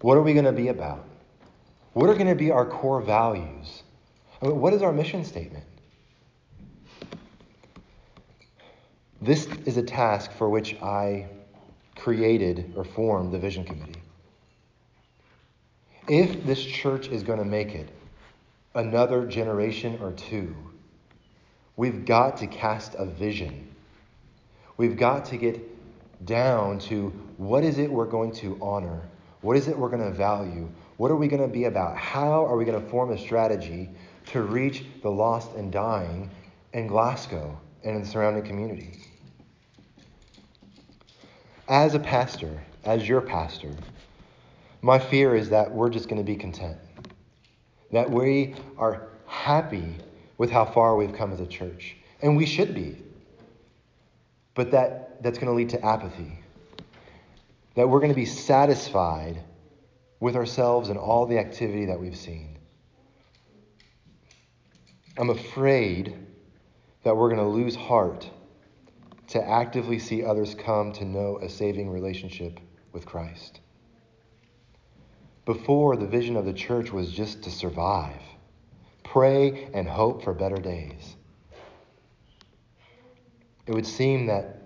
What 0.00 0.16
are 0.16 0.22
we 0.22 0.34
going 0.34 0.44
to 0.44 0.52
be 0.52 0.68
about? 0.68 1.06
What 1.94 2.10
are 2.10 2.14
going 2.14 2.28
to 2.28 2.34
be 2.34 2.50
our 2.50 2.66
core 2.66 3.00
values? 3.00 3.82
I 4.42 4.46
mean, 4.46 4.60
what 4.60 4.74
is 4.74 4.82
our 4.82 4.92
mission 4.92 5.24
statement? 5.24 5.64
This 9.22 9.46
is 9.66 9.76
a 9.76 9.82
task 9.82 10.32
for 10.32 10.48
which 10.48 10.74
I 10.82 11.26
created 11.96 12.72
or 12.76 12.84
formed 12.84 13.32
the 13.32 13.38
Vision 13.38 13.64
Committee. 13.64 13.97
If 16.08 16.46
this 16.46 16.64
church 16.64 17.08
is 17.08 17.22
going 17.22 17.38
to 17.38 17.44
make 17.44 17.74
it 17.74 17.90
another 18.74 19.26
generation 19.26 19.98
or 20.00 20.12
two, 20.12 20.56
we've 21.76 22.06
got 22.06 22.38
to 22.38 22.46
cast 22.46 22.94
a 22.94 23.04
vision. 23.04 23.74
We've 24.78 24.96
got 24.96 25.26
to 25.26 25.36
get 25.36 25.60
down 26.24 26.78
to 26.78 27.08
what 27.36 27.62
is 27.62 27.76
it 27.76 27.90
we're 27.90 28.06
going 28.06 28.32
to 28.36 28.58
honor? 28.62 29.02
What 29.42 29.58
is 29.58 29.68
it 29.68 29.76
we're 29.78 29.90
going 29.90 30.02
to 30.02 30.16
value? 30.16 30.70
What 30.96 31.10
are 31.10 31.16
we 31.16 31.28
going 31.28 31.42
to 31.42 31.48
be 31.48 31.64
about? 31.64 31.96
How 31.98 32.44
are 32.46 32.56
we 32.56 32.64
going 32.64 32.82
to 32.82 32.88
form 32.88 33.12
a 33.12 33.18
strategy 33.18 33.90
to 34.28 34.40
reach 34.40 34.86
the 35.02 35.10
lost 35.10 35.52
and 35.56 35.70
dying 35.70 36.30
in 36.72 36.86
Glasgow 36.86 37.60
and 37.84 37.96
in 37.96 38.02
the 38.02 38.08
surrounding 38.08 38.44
community? 38.44 38.98
As 41.68 41.94
a 41.94 42.00
pastor, 42.00 42.62
as 42.84 43.06
your 43.06 43.20
pastor, 43.20 43.74
my 44.82 44.98
fear 44.98 45.34
is 45.36 45.50
that 45.50 45.72
we're 45.72 45.90
just 45.90 46.08
going 46.08 46.18
to 46.20 46.24
be 46.24 46.36
content, 46.36 46.78
that 47.92 48.10
we 48.10 48.54
are 48.76 49.08
happy 49.26 49.96
with 50.38 50.50
how 50.50 50.64
far 50.64 50.96
we've 50.96 51.14
come 51.14 51.32
as 51.32 51.40
a 51.40 51.46
church. 51.46 51.96
And 52.22 52.36
we 52.36 52.46
should 52.46 52.74
be. 52.74 53.02
But 54.54 54.72
that, 54.72 55.22
that's 55.22 55.38
going 55.38 55.48
to 55.48 55.54
lead 55.54 55.70
to 55.70 55.84
apathy. 55.84 56.38
that 57.74 57.88
we're 57.88 58.00
going 58.00 58.10
to 58.10 58.16
be 58.16 58.24
satisfied 58.26 59.42
with 60.20 60.36
ourselves 60.36 60.88
and 60.88 60.98
all 60.98 61.26
the 61.26 61.38
activity 61.38 61.86
that 61.86 62.00
we've 62.00 62.16
seen. 62.16 62.58
I'm 65.18 65.30
afraid 65.30 66.16
that 67.04 67.16
we're 67.16 67.28
going 67.28 67.40
to 67.40 67.46
lose 67.48 67.76
heart 67.76 68.28
to 69.28 69.48
actively 69.48 69.98
see 70.00 70.24
others 70.24 70.54
come 70.56 70.92
to 70.94 71.04
know 71.04 71.38
a 71.42 71.48
saving 71.48 71.90
relationship 71.90 72.58
with 72.92 73.06
Christ. 73.06 73.60
Before, 75.48 75.96
the 75.96 76.06
vision 76.06 76.36
of 76.36 76.44
the 76.44 76.52
church 76.52 76.92
was 76.92 77.10
just 77.10 77.42
to 77.44 77.50
survive, 77.50 78.20
pray, 79.02 79.70
and 79.72 79.88
hope 79.88 80.22
for 80.22 80.34
better 80.34 80.58
days. 80.58 81.16
It 83.66 83.72
would 83.72 83.86
seem 83.86 84.26
that 84.26 84.60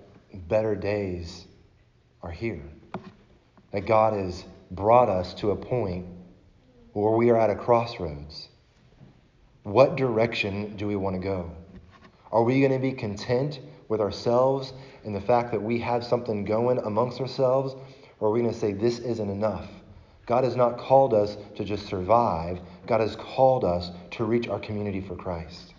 better 0.48 0.74
days 0.74 1.46
are 2.20 2.32
here, 2.32 2.64
that 3.70 3.86
God 3.86 4.14
has 4.14 4.44
brought 4.72 5.08
us 5.08 5.34
to 5.34 5.52
a 5.52 5.56
point 5.56 6.04
where 6.94 7.12
we 7.12 7.30
are 7.30 7.38
at 7.38 7.48
a 7.48 7.54
crossroads. 7.54 8.48
What 9.62 9.94
direction 9.94 10.74
do 10.76 10.88
we 10.88 10.96
want 10.96 11.14
to 11.14 11.22
go? 11.22 11.52
Are 12.32 12.42
we 12.42 12.58
going 12.58 12.72
to 12.72 12.80
be 12.80 12.90
content 12.90 13.60
with 13.86 14.00
ourselves 14.00 14.72
and 15.04 15.14
the 15.14 15.20
fact 15.20 15.52
that 15.52 15.62
we 15.62 15.78
have 15.78 16.02
something 16.02 16.44
going 16.44 16.78
amongst 16.78 17.20
ourselves? 17.20 17.76
Or 18.18 18.30
are 18.30 18.32
we 18.32 18.40
going 18.40 18.52
to 18.52 18.58
say, 18.58 18.72
this 18.72 18.98
isn't 18.98 19.30
enough? 19.30 19.68
God 20.26 20.44
has 20.44 20.56
not 20.56 20.78
called 20.78 21.14
us 21.14 21.36
to 21.56 21.64
just 21.64 21.86
survive, 21.86 22.60
God 22.86 23.00
has 23.00 23.16
called 23.16 23.64
us 23.64 23.90
to 24.12 24.24
reach 24.24 24.48
our 24.48 24.60
community 24.60 25.00
for 25.00 25.16
Christ. 25.16 25.74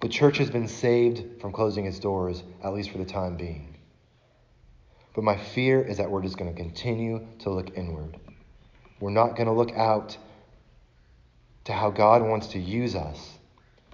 The 0.00 0.08
church 0.08 0.38
has 0.38 0.50
been 0.50 0.66
saved 0.66 1.40
from 1.40 1.52
closing 1.52 1.86
its 1.86 1.98
doors, 1.98 2.42
at 2.64 2.72
least 2.72 2.90
for 2.90 2.98
the 2.98 3.04
time 3.04 3.36
being. 3.36 3.76
But 5.14 5.24
my 5.24 5.36
fear 5.36 5.82
is 5.82 5.98
that 5.98 6.10
we're 6.10 6.22
just 6.22 6.38
going 6.38 6.54
to 6.54 6.60
continue 6.60 7.26
to 7.40 7.50
look 7.50 7.76
inward. 7.76 8.18
We're 9.00 9.10
not 9.10 9.36
going 9.36 9.46
to 9.46 9.52
look 9.52 9.72
out 9.76 10.16
to 11.64 11.72
how 11.72 11.90
God 11.90 12.22
wants 12.22 12.48
to 12.48 12.58
use 12.58 12.94
us 12.94 13.38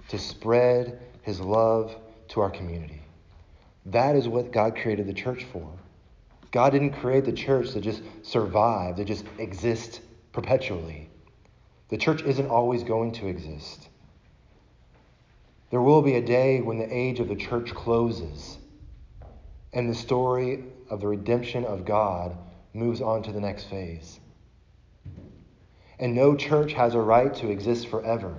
to 0.09 0.17
spread 0.17 0.99
his 1.23 1.41
love 1.41 1.95
to 2.29 2.41
our 2.41 2.49
community. 2.49 3.01
That 3.85 4.15
is 4.15 4.27
what 4.27 4.51
God 4.51 4.75
created 4.75 5.07
the 5.07 5.13
church 5.13 5.45
for. 5.51 5.69
God 6.51 6.71
didn't 6.71 6.93
create 6.93 7.25
the 7.25 7.33
church 7.33 7.71
to 7.71 7.81
just 7.81 8.01
survive, 8.23 8.95
to 8.97 9.05
just 9.05 9.25
exist 9.37 10.01
perpetually. 10.31 11.09
The 11.89 11.97
church 11.97 12.23
isn't 12.23 12.47
always 12.47 12.83
going 12.83 13.11
to 13.13 13.27
exist. 13.27 13.89
There 15.69 15.81
will 15.81 16.01
be 16.01 16.15
a 16.15 16.21
day 16.21 16.61
when 16.61 16.77
the 16.77 16.93
age 16.93 17.19
of 17.19 17.27
the 17.27 17.35
church 17.35 17.73
closes 17.73 18.57
and 19.73 19.89
the 19.89 19.95
story 19.95 20.63
of 20.89 21.01
the 21.01 21.07
redemption 21.07 21.65
of 21.65 21.85
God 21.85 22.37
moves 22.73 23.01
on 23.01 23.23
to 23.23 23.31
the 23.31 23.41
next 23.41 23.65
phase. 23.65 24.19
And 25.99 26.15
no 26.15 26.35
church 26.35 26.73
has 26.73 26.93
a 26.93 26.99
right 26.99 27.33
to 27.35 27.49
exist 27.49 27.87
forever. 27.87 28.35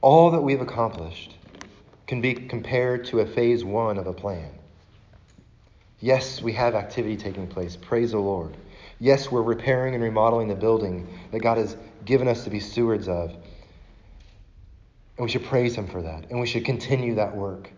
All 0.00 0.30
that 0.32 0.42
we've 0.42 0.60
accomplished 0.60 1.36
can 2.14 2.20
be 2.20 2.34
compared 2.34 3.04
to 3.06 3.18
a 3.18 3.26
phase 3.26 3.64
one 3.64 3.98
of 3.98 4.06
a 4.06 4.12
plan. 4.12 4.48
Yes, 5.98 6.40
we 6.40 6.52
have 6.52 6.76
activity 6.76 7.16
taking 7.16 7.48
place. 7.48 7.74
Praise 7.74 8.12
the 8.12 8.18
Lord. 8.18 8.56
Yes, 9.00 9.32
we're 9.32 9.42
repairing 9.42 9.94
and 9.94 10.02
remodeling 10.02 10.46
the 10.46 10.54
building 10.54 11.08
that 11.32 11.40
God 11.40 11.58
has 11.58 11.76
given 12.04 12.28
us 12.28 12.44
to 12.44 12.50
be 12.50 12.60
stewards 12.60 13.08
of. 13.08 13.30
And 13.30 15.24
we 15.24 15.28
should 15.28 15.44
praise 15.44 15.74
Him 15.74 15.88
for 15.88 16.02
that. 16.02 16.30
And 16.30 16.40
we 16.40 16.46
should 16.46 16.64
continue 16.64 17.16
that 17.16 17.34
work. 17.34 17.72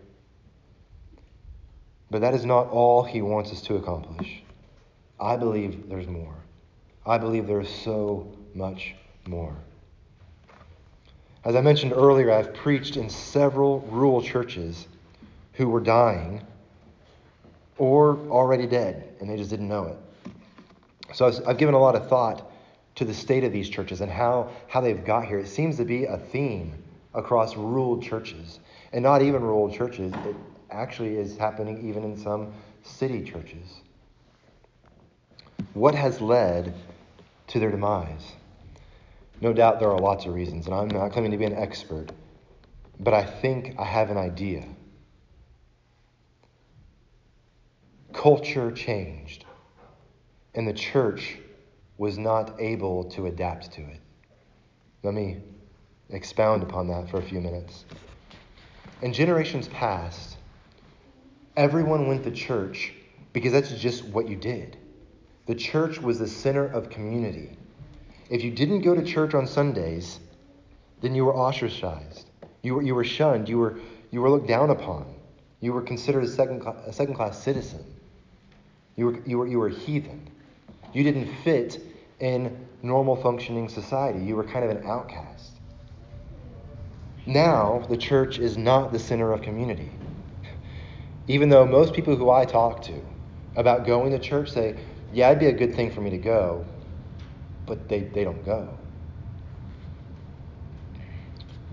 But 2.10 2.20
that 2.20 2.34
is 2.34 2.44
not 2.44 2.68
all 2.68 3.04
He 3.04 3.22
wants 3.22 3.52
us 3.52 3.62
to 3.62 3.76
accomplish. 3.76 4.42
I 5.18 5.36
believe 5.36 5.88
there's 5.88 6.08
more. 6.08 6.36
I 7.06 7.16
believe 7.16 7.46
there's 7.46 7.74
so 7.74 8.36
much 8.54 8.94
more. 9.26 9.56
As 11.46 11.54
I 11.54 11.60
mentioned 11.60 11.92
earlier, 11.92 12.32
I've 12.32 12.52
preached 12.54 12.96
in 12.96 13.08
several 13.08 13.78
rural 13.82 14.20
churches 14.20 14.88
who 15.52 15.68
were 15.68 15.78
dying 15.78 16.44
or 17.78 18.18
already 18.28 18.66
dead, 18.66 19.14
and 19.20 19.30
they 19.30 19.36
just 19.36 19.50
didn't 19.50 19.68
know 19.68 19.84
it. 19.84 20.34
So 21.14 21.26
I've 21.46 21.56
given 21.56 21.76
a 21.76 21.78
lot 21.78 21.94
of 21.94 22.08
thought 22.08 22.50
to 22.96 23.04
the 23.04 23.14
state 23.14 23.44
of 23.44 23.52
these 23.52 23.68
churches 23.68 24.00
and 24.00 24.10
how, 24.10 24.50
how 24.66 24.80
they've 24.80 25.04
got 25.04 25.24
here. 25.26 25.38
It 25.38 25.46
seems 25.46 25.76
to 25.76 25.84
be 25.84 26.06
a 26.06 26.16
theme 26.18 26.74
across 27.14 27.56
rural 27.56 28.02
churches, 28.02 28.58
and 28.92 29.04
not 29.04 29.22
even 29.22 29.40
rural 29.40 29.72
churches. 29.72 30.12
It 30.26 30.34
actually 30.72 31.16
is 31.16 31.36
happening 31.36 31.88
even 31.88 32.02
in 32.02 32.16
some 32.16 32.52
city 32.82 33.22
churches. 33.22 33.82
What 35.74 35.94
has 35.94 36.20
led 36.20 36.74
to 37.46 37.60
their 37.60 37.70
demise? 37.70 38.32
No 39.40 39.52
doubt 39.52 39.80
there 39.80 39.90
are 39.90 39.98
lots 39.98 40.24
of 40.24 40.34
reasons, 40.34 40.66
and 40.66 40.74
I'm 40.74 40.88
not 40.88 41.12
claiming 41.12 41.30
to 41.32 41.36
be 41.36 41.44
an 41.44 41.54
expert, 41.54 42.10
but 42.98 43.12
I 43.12 43.24
think 43.24 43.74
I 43.78 43.84
have 43.84 44.10
an 44.10 44.16
idea. 44.16 44.64
Culture 48.12 48.72
changed, 48.72 49.44
and 50.54 50.66
the 50.66 50.72
church 50.72 51.38
was 51.98 52.16
not 52.16 52.60
able 52.60 53.04
to 53.10 53.26
adapt 53.26 53.72
to 53.72 53.82
it. 53.82 54.00
Let 55.02 55.14
me 55.14 55.38
expound 56.10 56.62
upon 56.62 56.88
that 56.88 57.10
for 57.10 57.18
a 57.18 57.22
few 57.22 57.40
minutes. 57.40 57.84
In 59.02 59.12
generations 59.12 59.68
past, 59.68 60.38
everyone 61.56 62.06
went 62.06 62.24
to 62.24 62.30
church 62.30 62.94
because 63.34 63.52
that's 63.52 63.72
just 63.72 64.04
what 64.06 64.28
you 64.28 64.36
did. 64.36 64.78
The 65.46 65.54
church 65.54 66.00
was 66.00 66.18
the 66.18 66.26
center 66.26 66.66
of 66.66 66.88
community. 66.88 67.56
If 68.28 68.42
you 68.42 68.50
didn't 68.50 68.82
go 68.82 68.94
to 68.94 69.02
church 69.04 69.34
on 69.34 69.46
Sundays, 69.46 70.18
then 71.00 71.14
you 71.14 71.24
were 71.24 71.34
ostracized. 71.34 72.28
You 72.62 72.76
were, 72.76 72.82
you 72.82 72.94
were 72.94 73.04
shunned. 73.04 73.48
You 73.48 73.58
were, 73.58 73.78
you 74.10 74.20
were 74.20 74.30
looked 74.30 74.48
down 74.48 74.70
upon. 74.70 75.14
You 75.60 75.72
were 75.72 75.82
considered 75.82 76.24
a 76.24 76.28
second, 76.28 76.62
a 76.62 76.92
second 76.92 77.14
class 77.14 77.40
citizen. 77.40 77.84
You 78.96 79.06
were, 79.06 79.18
you, 79.26 79.38
were, 79.38 79.46
you 79.46 79.58
were 79.58 79.68
a 79.68 79.74
heathen. 79.74 80.28
You 80.92 81.04
didn't 81.04 81.32
fit 81.44 81.80
in 82.20 82.66
normal 82.82 83.16
functioning 83.16 83.68
society. 83.68 84.20
You 84.24 84.36
were 84.36 84.44
kind 84.44 84.64
of 84.64 84.70
an 84.70 84.86
outcast. 84.86 85.52
Now, 87.26 87.84
the 87.88 87.96
church 87.96 88.38
is 88.38 88.56
not 88.56 88.92
the 88.92 88.98
center 88.98 89.32
of 89.32 89.42
community. 89.42 89.90
Even 91.28 91.48
though 91.48 91.66
most 91.66 91.92
people 91.92 92.16
who 92.16 92.30
I 92.30 92.44
talk 92.44 92.82
to 92.82 93.04
about 93.56 93.84
going 93.84 94.12
to 94.12 94.18
church 94.18 94.52
say, 94.52 94.76
yeah, 95.12 95.28
it'd 95.28 95.40
be 95.40 95.46
a 95.46 95.52
good 95.52 95.74
thing 95.74 95.90
for 95.90 96.00
me 96.00 96.10
to 96.10 96.18
go, 96.18 96.64
but 97.66 97.88
they, 97.88 98.00
they 98.00 98.24
don't 98.24 98.44
go. 98.44 98.78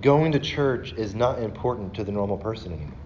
Going 0.02 0.32
to 0.32 0.40
church 0.40 0.94
is 0.94 1.16
not 1.16 1.40
important 1.40 1.94
to 1.96 2.04
the 2.04 2.12
normal 2.12 2.38
person 2.38 2.74
anymore. 2.74 2.98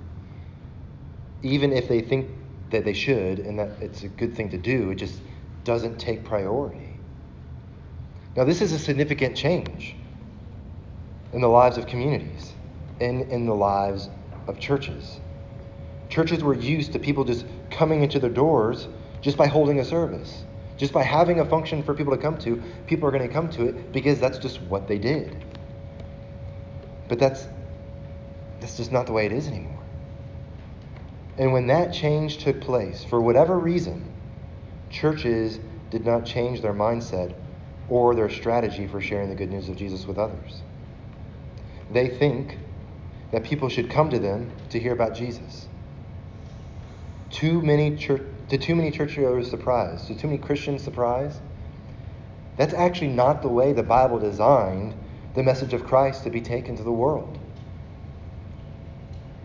Even 1.44 1.72
if 1.74 1.88
they 1.88 2.02
think 2.02 2.30
that 2.72 2.86
they 2.86 2.94
should 2.94 3.40
and 3.40 3.60
that 3.60 3.70
it's 3.82 4.04
a 4.04 4.08
good 4.08 4.36
thing 4.36 4.50
to 4.50 4.58
do, 4.58 4.92
it 4.92 4.96
just 4.96 5.22
doesn't 5.64 6.00
take 6.00 6.24
priority. 6.26 6.98
Now, 8.36 8.46
this 8.46 8.62
is 8.62 8.72
a 8.72 8.80
significant 8.80 9.36
change 9.36 9.96
in 11.34 11.42
the 11.42 11.48
lives 11.48 11.78
of 11.78 11.88
communities 11.88 12.54
and 13.00 13.24
in 13.24 13.46
the 13.46 13.56
lives 13.56 14.10
of 14.48 14.60
churches. 14.60 15.20
Churches 16.10 16.44
were 16.44 16.54
used 16.54 16.94
to 16.94 17.00
people 17.00 17.26
just 17.26 17.46
coming 17.70 18.02
into 18.02 18.20
their 18.20 18.30
doors 18.30 18.88
just 19.22 19.38
by 19.38 19.48
holding 19.48 19.80
a 19.80 19.86
service. 19.86 20.46
Just 20.78 20.94
by 20.94 21.04
having 21.04 21.40
a 21.40 21.46
function 21.46 21.84
for 21.84 21.94
people 21.94 22.16
to 22.16 22.22
come 22.22 22.38
to, 22.40 22.62
people 22.86 23.08
are 23.08 23.12
going 23.12 23.28
to 23.28 23.34
come 23.34 23.50
to 23.50 23.68
it 23.68 23.92
because 23.92 24.20
that's 24.20 24.38
just 24.38 24.62
what 24.62 24.88
they 24.88 25.00
did. 25.00 25.36
But 27.08 27.20
that's 27.20 27.48
that's 28.60 28.78
just 28.78 28.92
not 28.92 29.06
the 29.06 29.14
way 29.14 29.26
it 29.26 29.32
is 29.32 29.48
anymore. 29.48 29.84
And 31.38 31.54
when 31.54 31.68
that 31.68 31.94
change 31.94 32.38
took 32.38 32.62
place, 32.62 33.04
for 33.04 33.22
whatever 33.22 33.58
reason, 33.58 34.12
churches 34.90 35.60
did 35.92 36.06
not 36.06 36.26
change 36.26 36.62
their 36.62 36.74
mindset 36.74 37.36
or 37.90 38.16
their 38.16 38.30
strategy 38.30 38.88
for 38.88 39.00
sharing 39.00 39.30
the 39.30 39.36
good 39.36 39.52
news 39.52 39.70
of 39.70 39.78
Jesus 39.78 40.06
with 40.06 40.18
others. 40.18 40.64
They 41.92 42.10
think 42.10 42.58
that 43.32 43.44
people 43.44 43.70
should 43.70 43.90
come 43.90 44.10
to 44.10 44.20
them 44.20 44.52
to 44.70 44.80
hear 44.80 44.94
about 44.94 45.16
Jesus. 45.16 45.68
Too 47.30 47.62
many 47.62 47.96
church 47.96 48.24
to 48.50 48.58
too 48.58 48.76
many 48.76 48.92
churchgoers 48.92 49.50
surprise? 49.50 50.06
To 50.08 50.16
too 50.16 50.28
many 50.28 50.40
Christians 50.40 50.84
surprise? 50.84 51.40
That's 52.58 52.74
actually 52.74 53.10
not 53.10 53.42
the 53.42 53.50
way 53.50 53.74
the 53.74 53.84
Bible 53.84 54.20
designed 54.20 54.96
the 55.36 55.44
message 55.44 55.74
of 55.74 55.86
Christ 55.86 56.24
to 56.24 56.30
be 56.30 56.42
taken 56.42 56.76
to 56.78 56.84
the 56.84 56.92
world. 56.92 57.38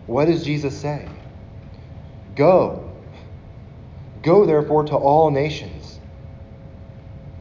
What 0.07 0.25
does 0.25 0.43
Jesus 0.43 0.75
say? 0.75 1.07
Go. 2.35 2.89
Go, 4.23 4.45
therefore, 4.45 4.85
to 4.85 4.95
all 4.95 5.29
nations, 5.29 5.99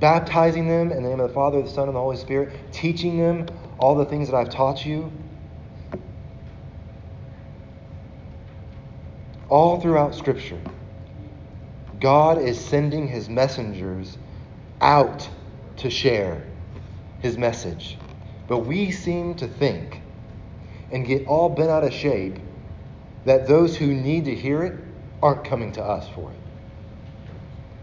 baptizing 0.01 0.69
them 0.69 0.91
in 0.91 1.03
the 1.03 1.09
name 1.09 1.21
of 1.21 1.29
the 1.29 1.35
Father, 1.35 1.63
the 1.63 1.69
Son, 1.71 1.89
and 1.89 1.97
the 1.97 2.01
Holy 2.01 2.17
Spirit, 2.17 2.53
teaching 2.73 3.19
them 3.19 3.47
all 3.79 3.95
the 3.95 4.05
things 4.05 4.29
that 4.29 4.37
I've 4.37 4.51
taught 4.51 4.85
you. 4.85 5.11
All 9.49 9.81
throughout 9.81 10.15
Scripture, 10.15 10.61
God 12.03 12.39
is 12.39 12.59
sending 12.59 13.07
his 13.07 13.29
messengers 13.29 14.19
out 14.81 15.29
to 15.77 15.89
share 15.89 16.43
his 17.21 17.39
message. 17.39 17.97
But 18.49 18.67
we 18.67 18.91
seem 18.91 19.37
to 19.37 19.47
think 19.47 20.03
and 20.91 21.07
get 21.07 21.29
all 21.29 21.49
bent 21.49 21.71
out 21.71 21.85
of 21.85 21.93
shape 21.93 22.41
that 23.25 23.47
those 23.47 23.77
who 23.77 23.87
need 23.87 24.25
to 24.25 24.35
hear 24.35 24.65
it 24.65 24.81
aren't 25.23 25.45
coming 25.45 25.71
to 25.73 25.81
us 25.81 26.09
for 26.09 26.33
it. 26.33 26.41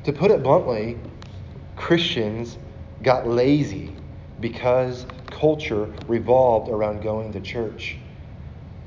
To 0.03 0.11
put 0.11 0.31
it 0.31 0.43
bluntly, 0.43 0.97
Christians 1.77 2.57
got 3.01 3.25
lazy 3.25 3.95
because 4.41 5.05
culture 5.27 5.93
revolved 6.09 6.69
around 6.69 7.03
going 7.03 7.31
to 7.31 7.39
church. 7.39 7.97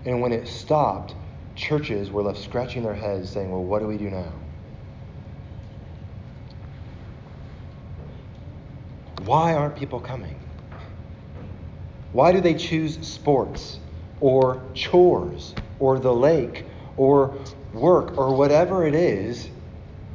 And 0.04 0.20
when 0.20 0.32
it 0.32 0.46
stopped, 0.46 1.14
churches 1.54 2.10
were 2.10 2.22
left 2.22 2.38
scratching 2.38 2.82
their 2.82 2.92
heads 2.92 3.30
saying, 3.30 3.50
Well, 3.50 3.64
what 3.64 3.78
do 3.78 3.86
we 3.86 3.96
do 3.96 4.10
now? 4.10 4.30
Why 9.24 9.54
aren't 9.54 9.76
people 9.76 10.00
coming? 10.00 10.36
Why 12.12 12.32
do 12.32 12.40
they 12.40 12.54
choose 12.54 12.98
sports 13.06 13.78
or 14.20 14.62
chores 14.74 15.54
or 15.78 15.98
the 15.98 16.12
lake 16.12 16.64
or 16.96 17.34
work 17.72 18.18
or 18.18 18.34
whatever 18.34 18.86
it 18.86 18.94
is? 18.94 19.48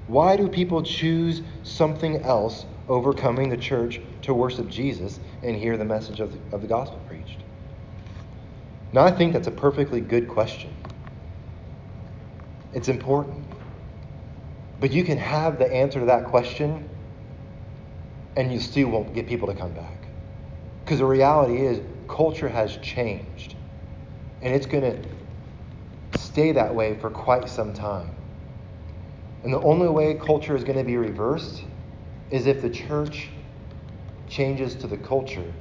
Why 0.08 0.36
do 0.36 0.48
people 0.48 0.84
choose 0.84 1.42
something 1.64 2.22
else 2.24 2.66
over 2.88 3.14
coming 3.14 3.50
to 3.50 3.58
church 3.58 4.00
to 4.24 4.34
worship 4.34 4.70
Jesus 4.70 5.20
and 5.42 5.56
hear 5.56 5.78
the 5.78 5.86
message 5.86 6.20
of 6.20 6.34
the, 6.34 6.56
of 6.56 6.62
the 6.62 6.68
gospel 6.68 7.00
preached? 7.08 7.40
Now, 8.94 9.04
I 9.06 9.12
think 9.12 9.34
that's 9.34 9.48
a 9.48 9.52
perfectly 9.52 10.02
good 10.02 10.28
question. 10.28 10.74
It's 12.74 12.90
important. 12.90 13.44
But 14.80 14.92
you 14.92 15.04
can 15.04 15.18
have 15.18 15.60
the 15.60 15.72
answer 15.72 16.00
to 16.00 16.06
that 16.06 16.26
question 16.26 16.88
and 18.38 18.54
you 18.54 18.60
still 18.60 18.90
won't 18.90 19.14
get 19.16 19.28
people 19.28 19.48
to 19.48 19.56
come 19.56 19.74
back. 19.74 20.08
Because 20.86 21.00
the 21.00 21.06
reality 21.06 21.66
is, 21.66 21.82
culture 22.08 22.48
has 22.48 22.78
changed. 22.78 23.56
And 24.42 24.56
it's 24.56 24.68
going 24.68 24.84
to 24.84 26.18
stay 26.20 26.52
that 26.52 26.74
way 26.74 26.96
for 27.00 27.10
quite 27.10 27.50
some 27.50 27.74
time. 27.74 28.12
And 29.44 29.52
the 29.52 29.60
only 29.62 29.90
way 29.90 30.14
culture 30.14 30.56
is 30.56 30.64
going 30.64 30.78
to 30.78 30.84
be 30.84 30.98
reversed 30.98 31.64
is 32.30 32.46
if 32.46 32.62
the 32.62 32.70
church 32.70 33.30
changes 34.30 34.76
to 34.76 34.88
the 34.88 34.98
culture 34.98 35.52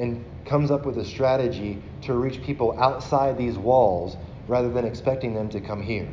and 0.00 0.24
comes 0.44 0.72
up 0.72 0.84
with 0.84 0.98
a 0.98 1.04
strategy 1.04 1.80
to 2.02 2.14
reach 2.14 2.42
people 2.42 2.76
outside 2.80 3.38
these 3.38 3.56
walls 3.56 4.16
rather 4.48 4.70
than 4.70 4.84
expecting 4.84 5.32
them 5.32 5.48
to 5.50 5.60
come 5.60 5.80
here. 5.80 6.08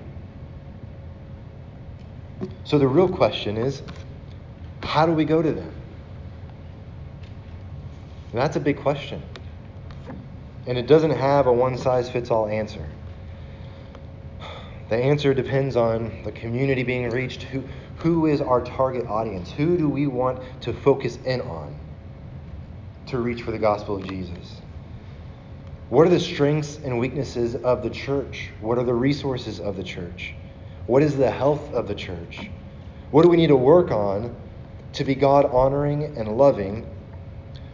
So 2.65 2.77
the 2.77 2.87
real 2.87 3.09
question 3.09 3.57
is 3.57 3.81
how 4.95 5.05
do 5.05 5.11
we 5.11 5.25
go 5.25 5.41
to 5.41 5.51
them? 5.51 5.73
And 8.31 8.39
that's 8.39 8.55
a 8.55 8.61
big 8.61 8.77
question. 8.77 9.21
And 10.67 10.77
it 10.77 10.87
doesn't 10.87 11.11
have 11.11 11.47
a 11.47 11.51
one 11.51 11.77
size 11.77 12.09
fits 12.09 12.31
all 12.31 12.47
answer. 12.47 12.87
The 14.87 14.95
answer 14.95 15.33
depends 15.33 15.75
on 15.75 16.23
the 16.23 16.31
community 16.31 16.83
being 16.83 17.09
reached. 17.09 17.43
Who, 17.43 17.65
who 17.97 18.27
is 18.27 18.39
our 18.39 18.61
target 18.61 19.05
audience? 19.07 19.51
Who 19.51 19.77
do 19.77 19.89
we 19.89 20.07
want 20.07 20.41
to 20.61 20.71
focus 20.71 21.17
in 21.25 21.41
on 21.41 21.77
to 23.07 23.17
reach 23.17 23.41
for 23.41 23.51
the 23.51 23.59
gospel 23.59 23.97
of 23.97 24.07
Jesus? 24.07 24.61
What 25.89 26.07
are 26.07 26.09
the 26.09 26.21
strengths 26.21 26.77
and 26.77 26.97
weaknesses 26.97 27.55
of 27.55 27.83
the 27.83 27.89
church? 27.89 28.49
What 28.61 28.77
are 28.77 28.85
the 28.85 28.93
resources 28.93 29.59
of 29.59 29.75
the 29.75 29.83
church? 29.83 30.35
What 30.87 31.03
is 31.03 31.17
the 31.17 31.31
health 31.31 31.73
of 31.73 31.89
the 31.89 31.95
church? 31.95 32.49
What 33.11 33.23
do 33.23 33.27
we 33.27 33.35
need 33.35 33.47
to 33.47 33.57
work 33.57 33.91
on 33.91 34.33
to 34.95 35.03
be 35.03 35.15
God 35.15 35.45
honoring 35.45 36.17
and 36.17 36.37
loving 36.37 36.85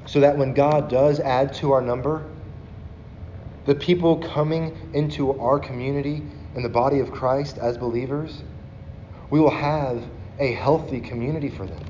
so 0.05 0.19
that 0.19 0.37
when 0.37 0.53
God 0.53 0.89
does 0.89 1.19
add 1.19 1.53
to 1.55 1.71
our 1.71 1.81
number, 1.81 2.25
the 3.65 3.75
people 3.75 4.17
coming 4.17 4.75
into 4.93 5.39
our 5.39 5.59
community 5.59 6.23
and 6.55 6.65
the 6.65 6.69
body 6.69 6.99
of 6.99 7.11
Christ 7.11 7.57
as 7.59 7.77
believers, 7.77 8.43
we 9.29 9.39
will 9.39 9.51
have 9.51 10.03
a 10.39 10.53
healthy 10.53 10.99
community 10.99 11.49
for 11.49 11.65
them. 11.65 11.85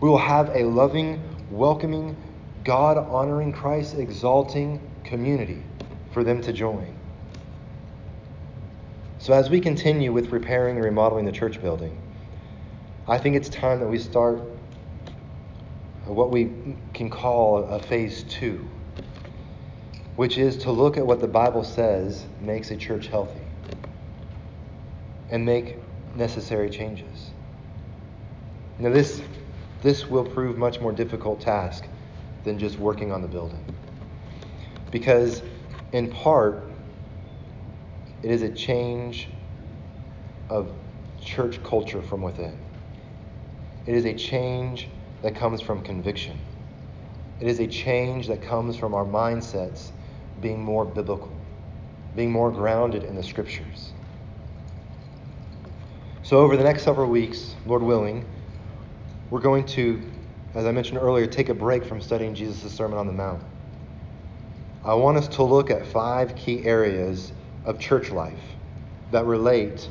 We 0.00 0.08
will 0.08 0.18
have 0.18 0.50
a 0.54 0.62
loving, 0.62 1.20
welcoming, 1.50 2.16
God 2.64 2.96
honoring, 2.96 3.52
Christ 3.52 3.96
exalting 3.98 4.80
community 5.02 5.64
for 6.12 6.22
them 6.22 6.40
to 6.42 6.52
join. 6.52 6.94
So, 9.18 9.32
as 9.32 9.50
we 9.50 9.60
continue 9.60 10.12
with 10.12 10.28
repairing 10.30 10.76
and 10.76 10.84
remodeling 10.84 11.24
the 11.24 11.32
church 11.32 11.60
building, 11.60 12.00
I 13.08 13.16
think 13.16 13.36
it's 13.36 13.48
time 13.48 13.80
that 13.80 13.88
we 13.88 13.98
start 13.98 14.42
what 16.04 16.30
we 16.30 16.76
can 16.92 17.08
call 17.08 17.64
a 17.64 17.80
phase 17.80 18.22
two, 18.24 18.68
which 20.16 20.36
is 20.36 20.58
to 20.58 20.70
look 20.70 20.98
at 20.98 21.06
what 21.06 21.18
the 21.20 21.26
Bible 21.26 21.64
says 21.64 22.26
makes 22.38 22.70
a 22.70 22.76
church 22.76 23.06
healthy 23.06 23.40
and 25.30 25.44
make 25.44 25.78
necessary 26.14 26.68
changes. 26.68 27.30
Now, 28.78 28.90
this, 28.90 29.22
this 29.82 30.06
will 30.06 30.24
prove 30.24 30.58
much 30.58 30.78
more 30.78 30.92
difficult 30.92 31.40
task 31.40 31.86
than 32.44 32.58
just 32.58 32.78
working 32.78 33.10
on 33.10 33.22
the 33.22 33.28
building. 33.28 33.64
Because, 34.90 35.42
in 35.92 36.10
part, 36.10 36.70
it 38.22 38.30
is 38.30 38.42
a 38.42 38.50
change 38.50 39.28
of 40.50 40.70
church 41.22 41.62
culture 41.62 42.02
from 42.02 42.20
within. 42.22 42.58
It 43.88 43.94
is 43.94 44.04
a 44.04 44.12
change 44.12 44.86
that 45.22 45.34
comes 45.34 45.62
from 45.62 45.80
conviction. 45.80 46.38
It 47.40 47.48
is 47.48 47.58
a 47.58 47.66
change 47.66 48.26
that 48.26 48.42
comes 48.42 48.76
from 48.76 48.92
our 48.92 49.06
mindsets 49.06 49.92
being 50.42 50.62
more 50.62 50.84
biblical, 50.84 51.34
being 52.14 52.30
more 52.30 52.50
grounded 52.50 53.02
in 53.02 53.16
the 53.16 53.22
scriptures. 53.22 53.92
So, 56.22 56.36
over 56.36 56.58
the 56.58 56.64
next 56.64 56.82
several 56.82 57.08
weeks, 57.08 57.54
Lord 57.64 57.82
willing, 57.82 58.26
we're 59.30 59.40
going 59.40 59.64
to, 59.68 60.02
as 60.54 60.66
I 60.66 60.70
mentioned 60.70 60.98
earlier, 60.98 61.26
take 61.26 61.48
a 61.48 61.54
break 61.54 61.82
from 61.82 62.02
studying 62.02 62.34
Jesus' 62.34 62.70
Sermon 62.70 62.98
on 62.98 63.06
the 63.06 63.14
Mount. 63.14 63.42
I 64.84 64.92
want 64.92 65.16
us 65.16 65.28
to 65.28 65.42
look 65.42 65.70
at 65.70 65.86
five 65.86 66.36
key 66.36 66.62
areas 66.66 67.32
of 67.64 67.78
church 67.78 68.10
life 68.10 68.56
that 69.12 69.24
relate 69.24 69.88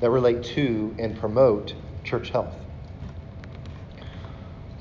that 0.00 0.10
relate 0.10 0.42
to 0.42 0.94
and 0.98 1.18
promote 1.18 1.74
church 2.04 2.28
health. 2.28 2.61